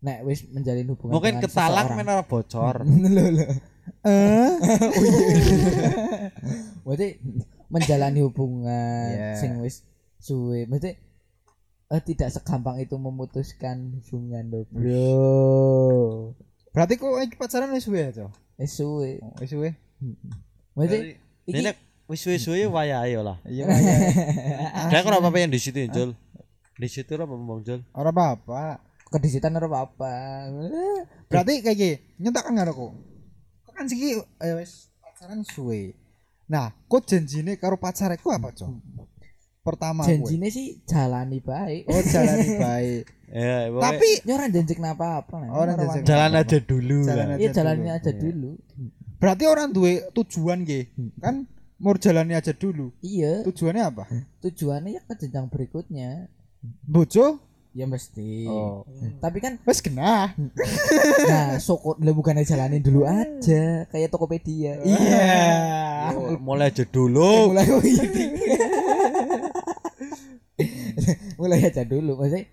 Nek 0.00 0.24
wis 0.24 0.48
menjalin 0.48 0.88
hubungan 0.88 1.12
Mungkin 1.12 1.40
ketalang 1.40 1.92
men 1.92 2.06
ora 2.06 2.24
bocor. 2.24 2.84
Lho 3.16 3.24
lho. 3.32 3.46
Eh, 4.00 4.50
Berarti 6.86 7.08
menjalani 7.68 8.20
hubungan 8.20 9.10
Iya. 9.12 9.36
sing 9.36 9.60
wis 9.60 9.84
suwe. 10.18 10.64
Berarti 10.64 10.96
eh, 11.90 12.02
tidak 12.02 12.30
segampang 12.30 12.78
itu 12.78 12.96
memutuskan 12.96 13.98
hubungan 13.98 14.44
lo, 14.48 14.60
Bro. 14.68 16.34
berarti 16.70 16.94
kok 16.96 17.10
pacaran 17.34 17.74
wis 17.74 17.82
suwe 17.82 18.14
to? 18.14 18.30
Wis 18.56 18.72
suwe. 18.72 19.18
Oh, 19.20 19.34
Wis 19.36 19.50
suwe. 19.50 19.74
Berarti 20.72 21.18
iki 21.44 21.60
Ini 22.10 22.18
wis 22.18 22.26
suwe-suwe 22.26 22.66
wayahe 22.66 23.22
lah. 23.22 23.38
Iya. 23.46 23.70
Dia 24.90 24.98
kok 25.06 25.14
apa 25.14 25.38
yang 25.38 25.54
di 25.54 25.62
situ, 25.62 25.78
Jul? 25.86 26.10
Di 26.74 26.90
situ 26.90 27.14
apa 27.14 27.30
Bang 27.30 27.62
Jul? 27.62 27.86
Ora 27.94 28.10
apa-apa. 28.10 28.82
kedisitan 29.06 29.54
ora 29.54 29.70
apa-apa. 29.70 30.10
Berarti 31.30 31.62
kayak 31.62 31.76
gini, 31.78 31.94
nyontak 32.18 32.50
kan 32.50 32.58
karo 32.58 32.74
Kok 33.62 33.70
kan 33.70 33.86
sih 33.86 34.18
eh, 34.18 34.54
wis 34.58 34.90
pacaran 34.98 35.46
suwe. 35.46 35.94
Nah, 36.50 36.74
kok 36.90 37.06
janjine 37.06 37.54
karo 37.62 37.78
pacar 37.78 38.10
iku 38.10 38.34
apa, 38.34 38.50
Cok? 38.50 38.70
Pertama. 39.62 40.02
Janjine 40.02 40.50
sih 40.50 40.82
jalani 40.82 41.38
baik. 41.38 41.86
Oh, 41.86 42.02
jalani 42.02 42.58
baik. 42.66 43.02
Ya, 43.30 43.70
Tapi 43.70 44.26
Ya 44.26 44.34
ora 44.34 44.50
janjik 44.50 44.82
apa-apa. 44.82 45.46
lah. 45.46 45.48
Orang 45.54 45.78
Ora 45.78 45.86
janjik 45.86 46.02
wani. 46.02 46.08
jalan 46.10 46.30
aja 46.34 46.58
dulu. 46.58 46.98
Jalan 47.06 47.26
lah. 47.30 47.34
aja. 47.38 47.42
Iya 47.46 47.48
jalanin 47.54 47.82
dulu. 47.86 47.94
aja 47.94 48.10
Iya. 48.10 48.18
dulu. 48.18 48.50
berarti 49.20 49.44
orang 49.46 49.68
duwe 49.70 49.92
tujuan 50.10 50.58
nggih. 50.66 50.84
Kan 51.22 51.46
mau 51.80 51.96
jalani 51.96 52.36
aja 52.36 52.52
dulu. 52.52 52.92
Iya, 53.00 53.40
Tujuannya 53.48 53.82
apa? 53.82 54.04
tujuannya 54.38 54.90
ya 54.94 55.02
ke 55.02 55.14
jenjang 55.16 55.48
berikutnya. 55.48 56.28
Bojo? 56.84 57.40
Ya 57.70 57.86
mesti. 57.86 58.44
Oh. 58.44 58.82
Tapi 59.22 59.38
kan 59.38 59.56
Wes 59.62 59.78
kena. 59.80 60.34
nah 61.30 61.54
soko 61.56 61.94
lah 61.96 62.10
bukannya 62.10 62.42
jalanin 62.42 62.82
dulu 62.82 63.06
aja 63.06 63.86
kayak 63.88 64.10
Tokopedia. 64.10 64.76
Iya. 64.82 65.38
Yo, 66.12 66.34
mulai 66.36 66.68
aja 66.68 66.82
dulu. 66.84 67.54
mulai 67.54 67.64
mulai 71.40 71.64
aja 71.64 71.82
dulu 71.86 72.20
maksudnya 72.20 72.44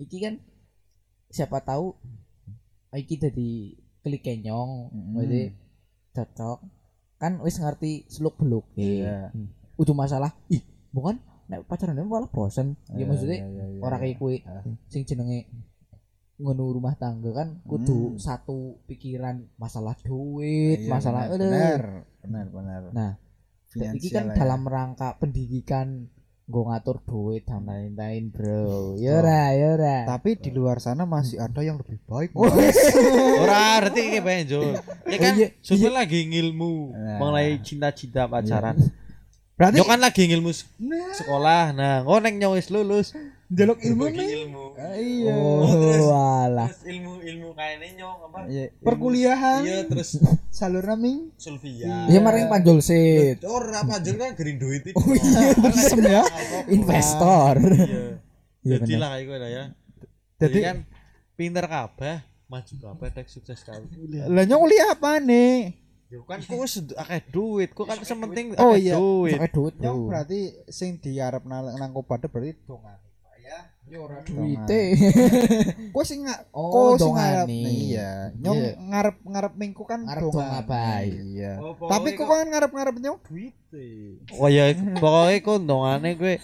iki 0.00 0.18
kan 0.18 0.42
siapa 1.30 1.62
tahu 1.62 1.94
iki 2.90 3.14
jadi 3.14 3.50
klik 4.02 4.24
kenyong 4.24 4.90
Mm. 4.90 5.06
maksudnya 5.14 5.44
cocok 6.16 6.58
kan 7.18 7.38
wis 7.38 7.58
ngerti 7.58 8.06
seluk 8.06 8.34
beluk 8.34 8.64
Iya. 8.74 9.34
udah 9.74 9.94
masalah 9.94 10.30
ih 10.48 10.62
bukan 10.88 11.18
nek 11.46 11.64
pacaran 11.64 11.98
malah 12.00 12.26
bosen 12.26 12.78
ya 12.90 13.04
maksudnya 13.04 13.38
Iya, 13.38 13.48
iya, 13.48 13.64
iya, 13.68 13.80
orang 13.80 13.98
iya. 14.00 14.06
kayak 14.08 14.16
kue 14.16 14.36
sing 14.86 15.02
jenenge 15.02 15.50
ngono 16.36 16.70
rumah 16.70 16.94
tangga 16.94 17.34
kan 17.34 17.58
kudu 17.62 18.14
Hmm. 18.14 18.16
satu 18.16 18.58
pikiran 18.86 19.42
masalah 19.56 19.98
duit 19.98 20.78
Iya, 20.78 20.88
masalah 20.88 21.26
benar, 21.26 21.34
aduh. 21.34 21.50
benar, 21.50 21.82
benar, 22.22 22.46
benar. 22.48 22.80
Nah, 22.92 23.12
Dan 23.68 23.92
iki 23.94 24.08
kan 24.08 24.24
Finansial 24.24 24.26
ya. 24.28 24.36
dalam 24.38 24.62
rangka 24.64 25.08
pendidikan 25.18 26.08
gue 26.48 26.62
ngatur 26.64 26.96
duit 27.04 27.44
dan 27.44 27.60
lain-lain 27.62 28.32
bro 28.32 28.96
ya 28.96 29.20
ora 29.20 29.52
ya 29.52 30.08
Tapi 30.08 30.32
di 30.34 30.48
luar 30.48 30.80
sana 30.80 31.04
masih 31.04 31.36
ada 31.36 31.60
yang 31.60 31.76
lebih 31.76 32.00
baik. 32.02 32.32
Ora 33.44 33.76
ngerti 33.78 34.00
iki 34.02 34.18
pengen 34.18 34.44
Jul. 34.48 34.72
Ya 35.04 35.16
kan 35.20 35.32
iya, 35.36 35.48
Sultan 35.60 35.92
lagi 35.92 36.24
ngilmu 36.24 36.72
Nah. 36.90 37.18
mengenai 37.20 37.60
cinta-cinta 37.60 38.24
pacaran. 38.24 38.80
Berarti 39.54 39.76
Yo 39.76 39.84
kan 39.84 40.00
lagi 40.00 40.24
ngilmu 40.24 40.48
s- 40.48 40.64
sekolah. 41.14 41.76
Nah, 41.76 42.00
ngono 42.02 42.24
nek 42.24 42.34
nyawis 42.38 42.72
lulus. 42.72 43.12
Jaluk 43.48 43.80
ilmu 43.80 44.04
nih. 44.08 44.28
ilmu. 44.44 44.64
Iya. 44.78 45.32
oh 45.34 46.12
alah 46.12 46.68
Terus 46.74 46.84
ilmu-ilmu 46.86 47.48
kayaknya 47.52 47.88
nyong 47.98 48.18
apa? 48.24 48.38
Iya. 48.46 48.64
Perkuliahan 48.78 49.60
Iya, 49.64 49.78
terus 49.84 50.20
salur 50.58 50.84
naming. 50.84 51.32
Sulfia. 51.34 52.06
ya 52.06 52.18
maring 52.18 52.46
panjol 52.46 52.78
sit 52.78 53.40
Ora 53.42 53.82
panjang 53.82 54.16
kan 54.16 54.30
green 54.34 54.56
duit 54.56 54.84
itu. 54.84 54.94
oh 54.94 55.12
iya 55.12 55.40
Isem 55.66 56.00
ya. 56.14 56.22
investor 56.68 57.56
Iya. 57.58 58.20
Iya, 58.60 58.76
Jadi 58.78 58.92
lah 58.94 59.08
kayak 59.10 59.24
gue 59.24 59.36
lah 59.38 59.50
ya. 59.50 59.64
Jadi 60.38 60.58
kan 60.60 60.76
pinter 61.34 61.64
kabeh, 61.64 62.16
maju 62.46 62.74
kabeh 62.74 63.08
tek 63.10 63.26
sukses 63.26 63.62
kabeh. 63.62 63.88
lah 64.28 64.44
nyong 64.44 64.60
kuliah 64.60 64.92
apa 64.92 65.18
nih? 65.18 65.72
Yo 66.08 66.24
kan 66.24 66.40
kok 66.40 66.56
wis 66.56 66.80
akeh 66.90 67.20
duit, 67.28 67.70
kok 67.70 67.84
kan 67.84 67.96
sementing 68.00 68.52
Oh, 68.56 68.72
akeh 68.72 68.80
iya. 68.82 68.96
duit. 68.96 69.36
pakai 69.36 69.52
duit 69.52 69.74
Nyong 69.76 69.98
berarti 70.04 70.40
sing 70.66 70.96
diarep 70.96 71.44
nang 71.44 71.68
nang 71.70 71.92
pada 72.02 72.26
berarti 72.26 72.56
dongan. 72.64 72.96
Ya. 73.48 73.60
Yo 73.88 74.04
ora 74.04 74.20
duite 74.20 74.92
Kok 75.96 76.04
sing 76.04 76.28
nggak 76.28 76.52
oh 76.52 76.92
sing 76.94 77.08
ngarep 77.08 77.48
dongane 77.48 77.56
iya. 77.88 78.10
Nyong 78.36 78.60
Iya. 78.60 78.72
ngarep 78.76 79.16
ngarep 79.24 79.52
mingku 79.56 79.82
kan 79.82 80.04
Ngarep 80.04 80.22
donga 80.28 80.60
bae. 80.60 81.08
Iya. 81.08 81.52
Oh, 81.56 81.72
Tapi 81.88 82.08
kok 82.12 82.28
kan 82.28 82.44
ngarep-ngarep 82.44 82.94
nyong 83.00 83.18
duit. 83.24 83.56
Oh 84.36 84.52
ya 84.52 84.68
pokoknya 84.76 85.40
ku 85.40 85.52
ndongane 85.56 86.10
gue 86.14 86.36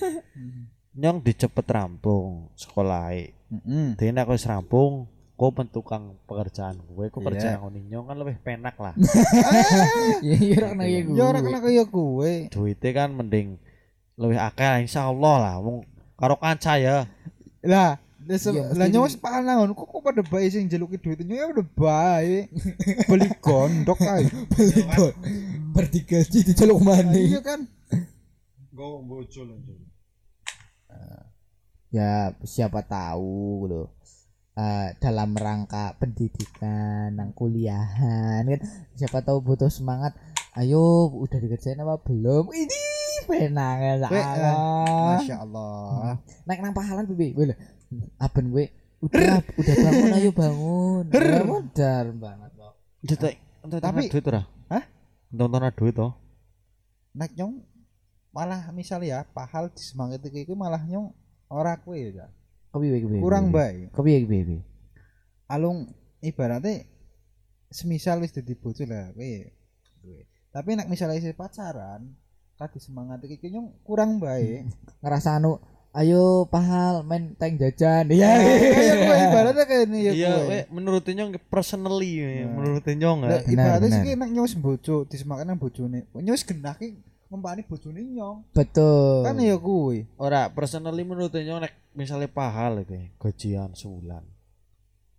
nyong 1.00 1.20
dicepet 1.20 1.66
rampung 1.68 2.48
sekolah 2.56 3.12
Heeh. 3.12 3.92
Dene 3.94 4.16
nek 4.16 4.32
wis 4.32 4.48
rampung, 4.48 5.04
kok 5.36 5.52
pentukang 5.52 6.16
pekerjaan 6.24 6.80
gue, 6.80 7.12
kok 7.12 7.20
Iya. 7.20 7.26
kerja 7.28 7.48
ngono 7.60 7.76
nyong 7.76 8.06
kan 8.08 8.16
lebih 8.16 8.36
penak 8.40 8.74
lah. 8.80 8.96
ya 10.26 10.34
iya 10.34 10.56
ora 10.56 10.68
kena 10.72 10.84
ya 10.88 11.00
gue 11.04 11.14
Ya 11.14 11.24
ora 11.28 11.38
kena 11.38 11.58
kaya 11.60 11.84
kowe. 11.84 12.32
Duitnya 12.48 12.90
kan 12.96 13.12
mending 13.12 13.60
lebih 14.16 14.38
akeh 14.38 14.80
insyaallah 14.80 15.36
lah 15.38 15.56
wong 15.60 15.84
karo 16.14 16.34
kanca 16.38 16.78
ya. 16.78 17.06
Lah, 17.64 17.98
Iya, 18.24 18.72
lah 18.72 18.88
di- 18.88 18.96
nyawa 18.96 19.08
sepanangan 19.12 19.76
kok 19.76 19.84
kok 19.84 20.00
pada 20.00 20.24
bae 20.24 20.48
sing 20.48 20.64
njeluki 20.64 20.96
duit 20.96 21.20
ya 21.28 21.44
udah 21.52 21.66
bae. 21.76 22.48
Beli 23.12 23.28
gondok 23.36 24.00
ae. 24.00 24.24
beli 24.48 24.80
gon 24.96 25.12
berdigaji 25.76 26.40
di 26.40 26.52
celuk 26.56 26.80
mana 26.80 27.12
Iya 27.12 27.44
kan. 27.44 27.68
Go 28.72 29.04
bojo 29.04 29.44
ya 31.94 32.34
siapa 32.42 32.82
tahu 32.82 33.70
loh 33.70 33.88
Eh, 34.54 34.94
dalam 35.02 35.34
rangka 35.34 35.98
pendidikan 35.98 37.10
nang 37.10 37.34
kuliahan 37.34 38.46
kan? 38.46 38.60
Siapa 38.94 39.18
tahu 39.18 39.42
butuh 39.42 39.66
semangat. 39.66 40.14
Ayo 40.54 41.10
udah 41.10 41.42
dikerjain 41.42 41.82
apa 41.82 41.98
belum? 41.98 42.54
Ini 42.54 42.82
penang 43.26 43.76
ya 43.80 43.92
eh, 43.96 44.54
Masya 45.16 45.36
Allah. 45.42 46.18
naik 46.46 46.60
nang 46.60 46.74
pahalan 46.76 47.04
pipi 47.08 47.32
boleh 47.32 47.56
aben 48.18 48.50
gue 48.50 48.66
udah 49.04 49.36
udah 49.60 49.74
bangun 49.84 50.10
ayo 50.16 50.30
bangun 50.32 51.04
modar 51.44 52.06
banget 52.14 52.50
kok 52.56 52.74
Tapi 53.64 53.80
Tapi- 53.80 54.08
duit 54.12 54.24
ora? 54.28 54.42
Hah? 54.68 54.84
Nonton 55.32 55.64
duit 55.76 55.96
toh. 55.96 56.12
Nek 57.16 57.32
nyong 57.32 57.64
malah 58.28 58.68
misalnya 58.72 59.06
ya 59.06 59.18
pahal 59.24 59.72
disemangati 59.72 60.28
iki 60.28 60.52
malah 60.52 60.82
nyong 60.84 61.12
ora 61.48 61.78
kowe 61.80 61.94
ya. 61.96 62.28
kepiye 62.74 62.98
kepiye 63.00 63.20
Kurang 63.22 63.54
bae. 63.54 63.88
kepiye 63.94 64.18
kepiye 64.26 64.58
Alung 65.48 65.88
ibaratnya 66.20 66.84
semisal 67.70 68.18
wis 68.20 68.34
dadi 68.34 68.52
bojo 68.58 68.82
lah 68.84 69.12
kowe. 69.14 69.32
kowe. 70.02 70.18
Tapi 70.50 70.70
nek 70.74 70.88
misalnya 70.90 71.18
isih 71.18 71.36
pacaran 71.36 72.08
tadi 72.54 72.78
semangat 72.78 73.18
iki 73.20 73.48
nyong 73.48 73.82
kurang 73.82 74.16
bae. 74.16 74.62
ngerasa 75.00 75.36
anu 75.36 75.58
ayo 75.92 76.22
pahal 76.44 77.02
main 77.02 77.34
tank 77.34 77.54
jajan 77.56 78.10
ya 78.10 78.34
Kayak 78.34 78.96
kowe 79.00 79.16
ibaratnya 79.24 79.64
kayak 79.64 79.84
ini 79.84 79.98
ya 80.00 80.12
Iya, 80.12 80.32
menurut 80.68 81.02
nyong 81.04 81.30
personally, 81.44 82.12
we, 82.16 82.34
Nah. 82.40 82.50
menurut 82.52 82.82
nyong 82.84 83.18
Lah 83.20 83.28
ya. 83.28 83.38
Benar, 83.40 83.52
ibaratnya 83.78 83.90
benar. 83.90 84.02
sih 84.02 84.12
nek 84.12 84.30
nyong 84.30 84.48
bojo 84.56 84.96
disemangat 85.04 85.44
nang 85.44 85.56
bojone. 85.56 86.06
Nyong 86.10 86.32
wis 86.32 86.42
genah 86.42 86.74
ki 86.74 86.98
ngempani 87.26 87.62
bojone 87.62 88.00
nyong. 88.04 88.38
betul 88.50 89.22
Kan 89.22 89.38
ya 89.38 89.54
kuwi. 89.56 90.06
Ora, 90.16 90.46
personally 90.48 91.02
menurut 91.02 91.30
nyong 91.32 91.58
nek 91.60 91.74
misalnya 91.92 92.26
pahal 92.26 92.80
iki, 92.80 93.14
gajian 93.16 93.70
sebulan. 93.72 94.22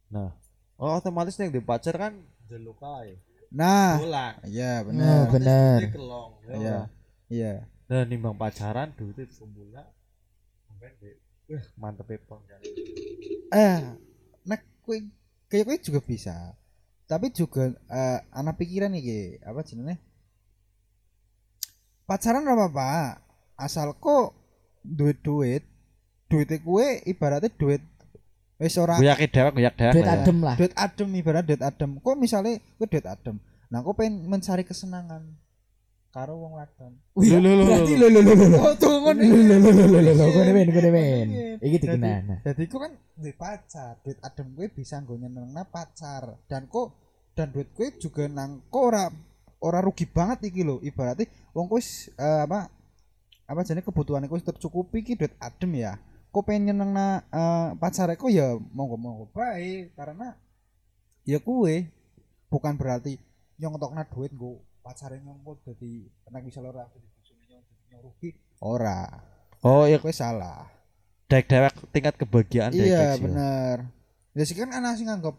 Nah, 0.08 0.32
oh, 0.76 0.92
otomatis 0.94 1.36
nek 1.36 1.50
di 1.50 1.60
pacar 1.60 1.96
kan 1.96 2.14
jeluk 2.46 2.80
ae. 2.82 3.16
Nah, 3.50 3.96
iya 4.44 4.84
Nah, 4.84 4.84
benar. 4.84 5.24
bener. 5.30 5.78
Duitnya 5.82 5.92
kelong. 5.94 6.32
ya 6.54 6.80
Iya. 7.30 7.64
Iya. 7.64 7.70
Nah, 7.86 8.04
nimbang 8.06 8.34
pacaran 8.34 8.90
duitnya 8.98 9.30
sebulan. 9.30 9.86
Sampai 10.66 10.90
di 10.98 11.10
Wah, 11.46 11.66
mantep 11.78 12.10
ya 12.10 12.18
pong. 12.26 12.42
Eh, 13.54 13.80
nek 14.50 14.62
kowe 14.82 14.98
kayak 15.46 15.66
kowe 15.70 15.78
juga 15.78 16.02
bisa. 16.02 16.58
Tapi 17.06 17.30
juga 17.30 17.70
eh, 17.70 18.20
anak 18.34 18.58
pikiran 18.58 18.98
iki, 18.98 19.38
apa 19.46 19.62
jenenge? 19.62 20.02
Pacaran 22.06 22.46
ora 22.46 22.66
apa-apa. 22.66 23.22
Asal 23.62 23.94
kok 24.02 24.34
duit-duit, 24.82 25.62
duitnya 26.26 26.58
kue 26.62 27.02
ibaratnya 27.06 27.54
duit 27.54 27.82
wis 28.58 28.76
ora 28.82 28.98
Gue 28.98 29.08
yakin 29.08 29.30
dewek, 29.30 29.52
gue 29.54 29.64
yakin 29.70 29.78
dewek. 29.80 29.94
duit 29.96 30.06
ya. 30.08 30.14
adem 30.18 30.38
lah 30.42 30.56
duit 30.58 30.74
adem 30.74 31.10
ibarat 31.14 31.44
duit 31.46 31.62
adem. 31.62 31.92
Kok 32.02 32.16
misalnya 32.18 32.58
kue 32.82 32.88
duit 32.90 33.06
adem. 33.06 33.38
Nah, 33.70 33.86
kok 33.86 33.94
pengen 33.94 34.26
mencari 34.26 34.66
kesenangan 34.66 35.30
karo 36.16 36.40
wong 36.40 36.56
wadon. 36.56 36.96
Lho, 37.20 37.38
lho, 37.44 37.52
lho, 37.60 37.64
berarti 37.68 37.94
lho. 38.00 38.08
lo 38.08 38.20
lo 38.24 38.32
lo 38.32 38.46
lo 38.48 38.58
Oh, 38.64 38.76
tunggu 38.80 39.12
lo 39.20 39.36
lo 39.36 39.56
lo 39.60 39.84
lo 39.84 40.00
lo 40.00 40.12
lo 40.16 40.26
gue 40.32 40.54
men 40.56 40.70
gue 40.72 40.92
men 40.96 41.28
iki 41.60 41.78
dikenal 41.84 42.40
Jadi 42.40 42.64
ku 42.72 42.80
kan 42.80 42.96
duit 43.20 43.36
pacar, 43.36 44.00
duit 44.00 44.16
adem 44.24 44.56
gue 44.56 44.72
bisa 44.72 45.04
nggo 45.04 45.20
nyenengna 45.20 45.68
pacar. 45.68 46.40
Dan 46.48 46.72
kok 46.72 46.96
dan 47.36 47.52
duit 47.52 47.68
gue 47.76 47.92
juga 48.00 48.32
nang 48.32 48.64
kok 48.72 48.80
ora 48.80 49.12
ora 49.60 49.84
rugi 49.84 50.08
banget 50.08 50.56
iki 50.56 50.64
lho. 50.64 50.80
Ibaratnya 50.80 51.28
wong 51.52 51.68
kowe 51.68 51.84
wis, 51.84 52.08
eh, 52.16 52.48
apa 52.48 52.72
apa 53.52 53.60
jane 53.68 53.84
kebutuhan 53.84 54.24
kowe 54.32 54.40
wis 54.40 54.48
tercukupi 54.48 55.04
iki 55.04 55.20
duit 55.20 55.36
adem 55.44 55.84
ya. 55.84 56.00
Kok 56.32 56.48
pengen 56.48 56.72
nyenengna 56.72 57.28
eh, 57.28 57.70
pacar 57.76 58.08
kok 58.16 58.32
ya 58.32 58.56
monggo-monggo 58.56 59.36
bae 59.36 59.92
karena 60.00 60.32
ya 61.28 61.44
kue 61.44 61.92
bukan 62.48 62.80
berarti 62.80 63.20
nyong 63.60 63.76
ngetokna 63.76 64.08
duit 64.08 64.32
nggo 64.32 64.64
pacare 64.86 65.18
nyong 65.18 65.42
kok 65.42 65.58
dadi 65.66 66.06
nek 66.30 66.44
misal 66.44 66.70
ora 66.70 66.86
dadi 66.86 67.08
bojone 67.10 67.44
nyong 67.50 67.64
dadi 67.64 67.84
nyong 67.90 68.02
rugi. 68.04 68.30
Ora. 68.62 69.02
Oh, 69.60 69.84
iya 69.84 69.98
Kowe 69.98 70.14
salah. 70.14 70.70
dewek 71.26 71.50
dewek 71.50 71.74
tingkat 71.90 72.16
kebahagiaan 72.16 72.70
dewek 72.70 72.86
Iya 72.86 73.18
sih. 73.18 73.24
bener. 73.26 73.78
Ya 74.32 74.44
sih 74.46 74.54
kan 74.54 74.70
ana 74.70 74.94
sing 74.94 75.10
nganggep 75.10 75.34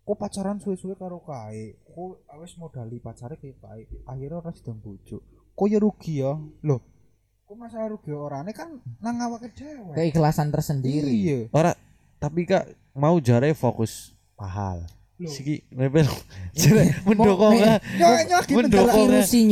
kok 0.00 0.16
pacaran 0.16 0.60
suwe-suwe 0.60 0.92
karo 0.94 1.24
kae. 1.24 1.80
Kok 1.88 2.10
wis 2.38 2.52
modali 2.54 3.00
pacare 3.00 3.34
kayak 3.34 3.56
kae. 3.56 3.82
Akhirnya 4.04 4.36
ora 4.36 4.52
sedang 4.52 4.76
bojo. 4.76 5.24
Kok 5.56 5.66
ya 5.66 5.78
rugi 5.80 6.20
ya. 6.20 6.36
Loh. 6.60 6.80
Kok 7.48 7.56
masalah 7.56 7.88
rugi 7.88 8.12
orane 8.12 8.52
kan 8.52 8.78
nang 9.00 9.16
awake 9.18 9.50
dhewe. 9.50 9.96
keikhlasan 9.96 10.52
tersendiri 10.52 11.08
Iya. 11.08 11.38
ora 11.50 11.72
tapi 12.20 12.44
kak 12.44 12.68
mau 12.92 13.16
jare 13.16 13.56
fokus 13.56 14.12
pahal. 14.36 14.84
Siki 15.22 15.66
rebel 15.70 16.08
jare 16.54 16.96
mendukung 17.04 17.52
me- 17.52 17.66
ah. 17.66 17.78
Yo 17.92 18.08
nyaki 18.26 18.52
Mendukung. 18.56 19.08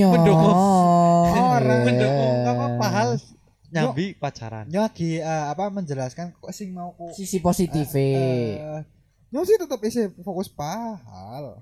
Mendukung. 0.08 0.56
Orang. 1.28 1.80
mendukung 1.84 2.36
apa 2.42 2.64
pahal 2.78 3.08
nyambi 3.68 4.16
pacaran 4.16 4.64
Nyaki 4.64 5.20
eh, 5.20 5.44
apa 5.46 5.68
menjelaskan 5.68 6.32
kok 6.34 6.48
sing 6.50 6.72
mau 6.72 6.92
ku 6.92 7.12
sisi 7.12 7.36
positif 7.38 7.92
eh, 7.92 8.80
Nyo 9.28 9.44
sih 9.44 9.56
tetap 9.56 9.76
isi 9.82 10.08
fokus 10.18 10.48
pahal. 10.48 11.60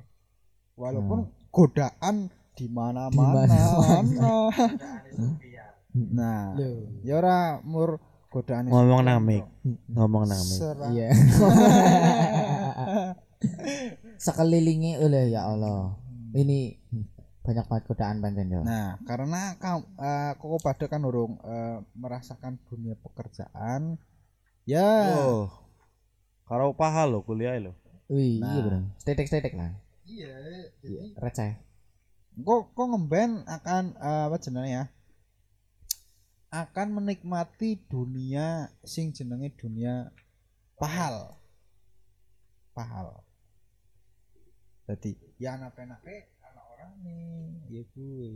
Walaupun 0.72 1.26
godaan 1.50 2.30
di 2.54 2.70
mana-mana. 2.70 3.58
nah, 5.90 6.54
ya 7.02 7.14
ora 7.16 7.38
mur 7.60 7.98
godaan 8.28 8.68
Ngomong 8.68 9.02
nang 9.02 9.18
mic. 9.18 9.42
ngomong 9.88 10.24
nang 10.24 10.38
mic. 10.38 10.60
iya 10.92 11.10
sekelilingi 14.16 15.00
oleh 15.00 15.32
ya 15.32 15.48
Allah. 15.48 15.96
Ini 16.36 16.76
banyak 17.46 17.64
banget 17.70 17.84
godaan 17.86 18.18
pancen 18.18 18.50
yo 18.50 18.60
Nah, 18.66 18.98
karena 19.06 19.54
kamu 19.62 19.86
eh, 20.02 20.32
kok 20.34 20.60
pada 20.66 20.84
kan 20.90 21.00
urung 21.06 21.38
eh, 21.46 21.78
merasakan 21.94 22.58
dunia 22.66 22.98
pekerjaan 22.98 24.02
ya. 24.66 25.14
Oh 25.14 25.66
karo 26.46 26.70
pahal 26.78 27.10
lo 27.10 27.20
kuliah 27.26 27.58
lo 27.58 27.74
wih 28.06 28.38
Nah. 28.38 28.54
iya 28.54 28.60
bro 28.62 28.78
stetek 29.02 29.26
stetek 29.26 29.54
lah. 29.58 29.74
Iya 30.06 30.30
iya 30.86 31.02
receh. 31.18 31.58
Kok 32.38 32.70
kok 32.78 32.86
ngemben 32.86 33.42
akan 33.50 33.84
eh, 33.98 34.24
apa 34.30 34.36
jenenge 34.38 34.70
ya? 34.70 34.84
Akan 36.54 36.94
menikmati 36.94 37.82
dunia 37.90 38.70
sing 38.86 39.10
jenenge 39.10 39.58
dunia 39.58 40.14
pahal. 40.78 41.34
Pahal 42.70 43.25
jadi 44.86 45.10
ya 45.36 45.54
anak 45.54 45.74
penake 45.74 46.30
anak 46.40 46.64
orang 46.70 46.92
nih 47.02 47.50
ya 47.68 47.82
gue 47.84 48.30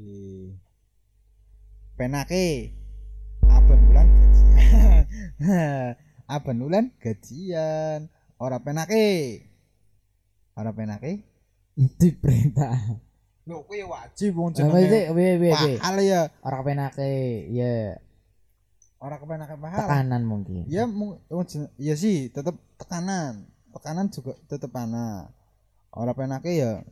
penake 1.95 2.75
apa 3.47 3.73
bulan 3.77 4.07
gajian. 4.09 5.07
Apa 6.31 6.55
bulan 6.55 6.95
gajian. 6.97 8.07
Ora 8.39 8.63
penake. 8.63 9.43
Ora 10.55 10.71
penake? 10.71 11.27
Itu 11.75 12.15
perintah. 12.23 12.79
Lho 13.43 13.67
kuwi 13.67 13.83
wajib 13.83 14.39
wong 14.39 14.55
jenenge. 14.55 15.11
wih 15.11 15.11
wih 15.11 15.35
wih 15.43 15.53
pahal 15.83 15.99
ya. 15.99 16.31
Orang 16.41 16.63
penake 16.63 17.11
ya. 17.51 17.99
Ora 19.03 19.19
kepenake 19.19 19.59
pahal 19.59 19.81
tekanan 19.83 20.23
mungkin. 20.23 20.63
Ya 20.71 20.87
mu- 20.87 21.19
wong 21.27 21.45
jen- 21.45 21.73
ya 21.75 21.99
sih 21.99 22.31
tetep 22.31 22.55
tekanan. 22.79 23.51
Tekanan 23.75 24.07
juga 24.15 24.39
tetep 24.47 24.71
ana 24.71 25.35
ora 25.91 26.13
penake 26.13 26.55
ya 26.55 26.83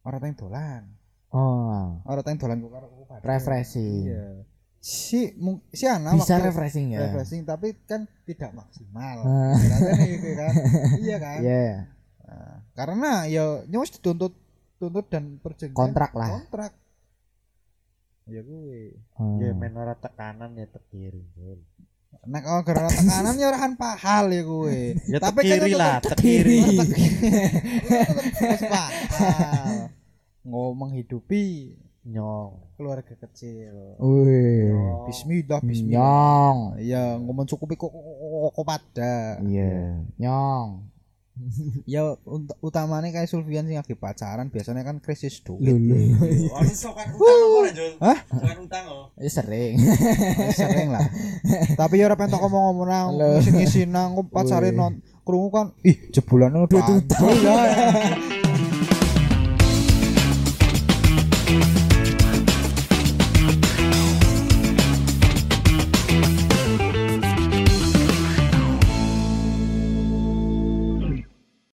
ora 0.00 0.18
teng 0.18 0.34
dolan. 0.34 0.84
Oh. 1.30 1.98
Ora 2.04 2.20
teng 2.20 2.36
dolan 2.36 2.60
kok 2.60 2.70
karo 2.70 2.86
refreshing. 3.22 4.06
Iya. 4.06 4.44
Si 4.78 5.32
mung- 5.34 5.64
si 5.72 5.88
ana 5.88 6.12
bisa 6.12 6.36
refreshing 6.38 6.92
ya? 6.92 7.08
Refreshing 7.08 7.42
tapi 7.42 7.72
kan 7.82 8.04
tidak 8.22 8.52
maksimal. 8.52 9.16
Ah. 9.24 9.56
Rasanya 9.56 10.04
gitu 10.06 10.28
kan. 10.34 10.52
Iya 11.04 11.16
kan? 11.18 11.40
Ya 11.40 11.66
Nah, 12.24 12.56
karena 12.72 13.10
ya 13.26 13.44
nyos 13.64 13.92
dituntut 13.92 14.32
tuntut 14.76 15.06
dan 15.06 15.38
perjanjian. 15.38 15.76
Kontrak 15.76 16.12
lah. 16.12 16.28
Kontrak. 16.34 16.72
Ya 18.24 18.40
gue 18.40 18.96
Oh. 19.16 19.36
ya 19.36 19.52
men 19.52 19.76
ora 19.76 19.92
tekanan 19.94 20.56
ya 20.56 20.64
tekiri 20.66 21.20
nek 22.24 22.44
oh 22.48 22.60
gara 22.64 22.88
tekanan 22.88 23.34
ya 23.36 23.46
orahan 23.52 23.72
pahal 23.76 24.32
ya 24.32 24.42
gue 24.42 24.78
ya 25.08 25.18
Tapi 25.20 25.40
kan 25.44 25.58
tetep 25.60 25.78
lah 25.78 26.00
pahal 29.12 29.92
ngomong 30.44 30.92
hidupi 30.96 31.76
nyong 32.04 32.76
keluarga 32.76 33.16
kecil 33.16 33.96
wih. 33.96 34.72
Bismillah 35.08 35.60
Bismillah 35.64 35.96
nyong 35.96 36.58
ya 36.84 37.16
ngomong 37.16 37.48
cukupi 37.48 37.80
kok 37.80 37.92
kok 38.52 38.64
pada 38.68 39.40
iya 39.40 40.04
nyong 40.20 40.93
ya 41.90 42.14
ut- 42.24 42.54
utamanya 42.62 43.10
kayak 43.10 43.26
Sulfian 43.26 43.66
sih 43.66 43.74
lagi 43.74 43.98
pacaran 43.98 44.48
biasanya 44.48 44.86
kan 44.86 45.02
krisis 45.02 45.42
duit. 45.42 45.66
Lulu 45.66 46.14
Ono 46.54 46.70
sokan 46.70 47.10
utang 47.10 47.58
ora 47.58 47.70
Jul 47.74 47.92
Hah? 47.98 48.18
sokan 48.22 48.58
utang 48.62 48.84
oh. 48.86 49.04
Ya 49.18 49.30
sering. 49.30 49.74
Sering 50.58 50.88
lah. 50.94 51.02
Tapi 51.80 51.98
ya 51.98 52.06
ora 52.06 52.14
pentok 52.14 52.38
ngomong-ngomong 52.38 52.86
nang 52.86 53.08
Loh. 53.18 53.42
ngisi 53.42 53.84
nang 53.84 54.14
pacare 54.30 54.70
non 54.70 55.02
krungu 55.24 55.48
kan 55.50 55.66
ih 55.82 55.96
jebulannya 56.12 56.68
udah 56.68 56.80
Duit 56.84 57.08
utang. 57.08 57.26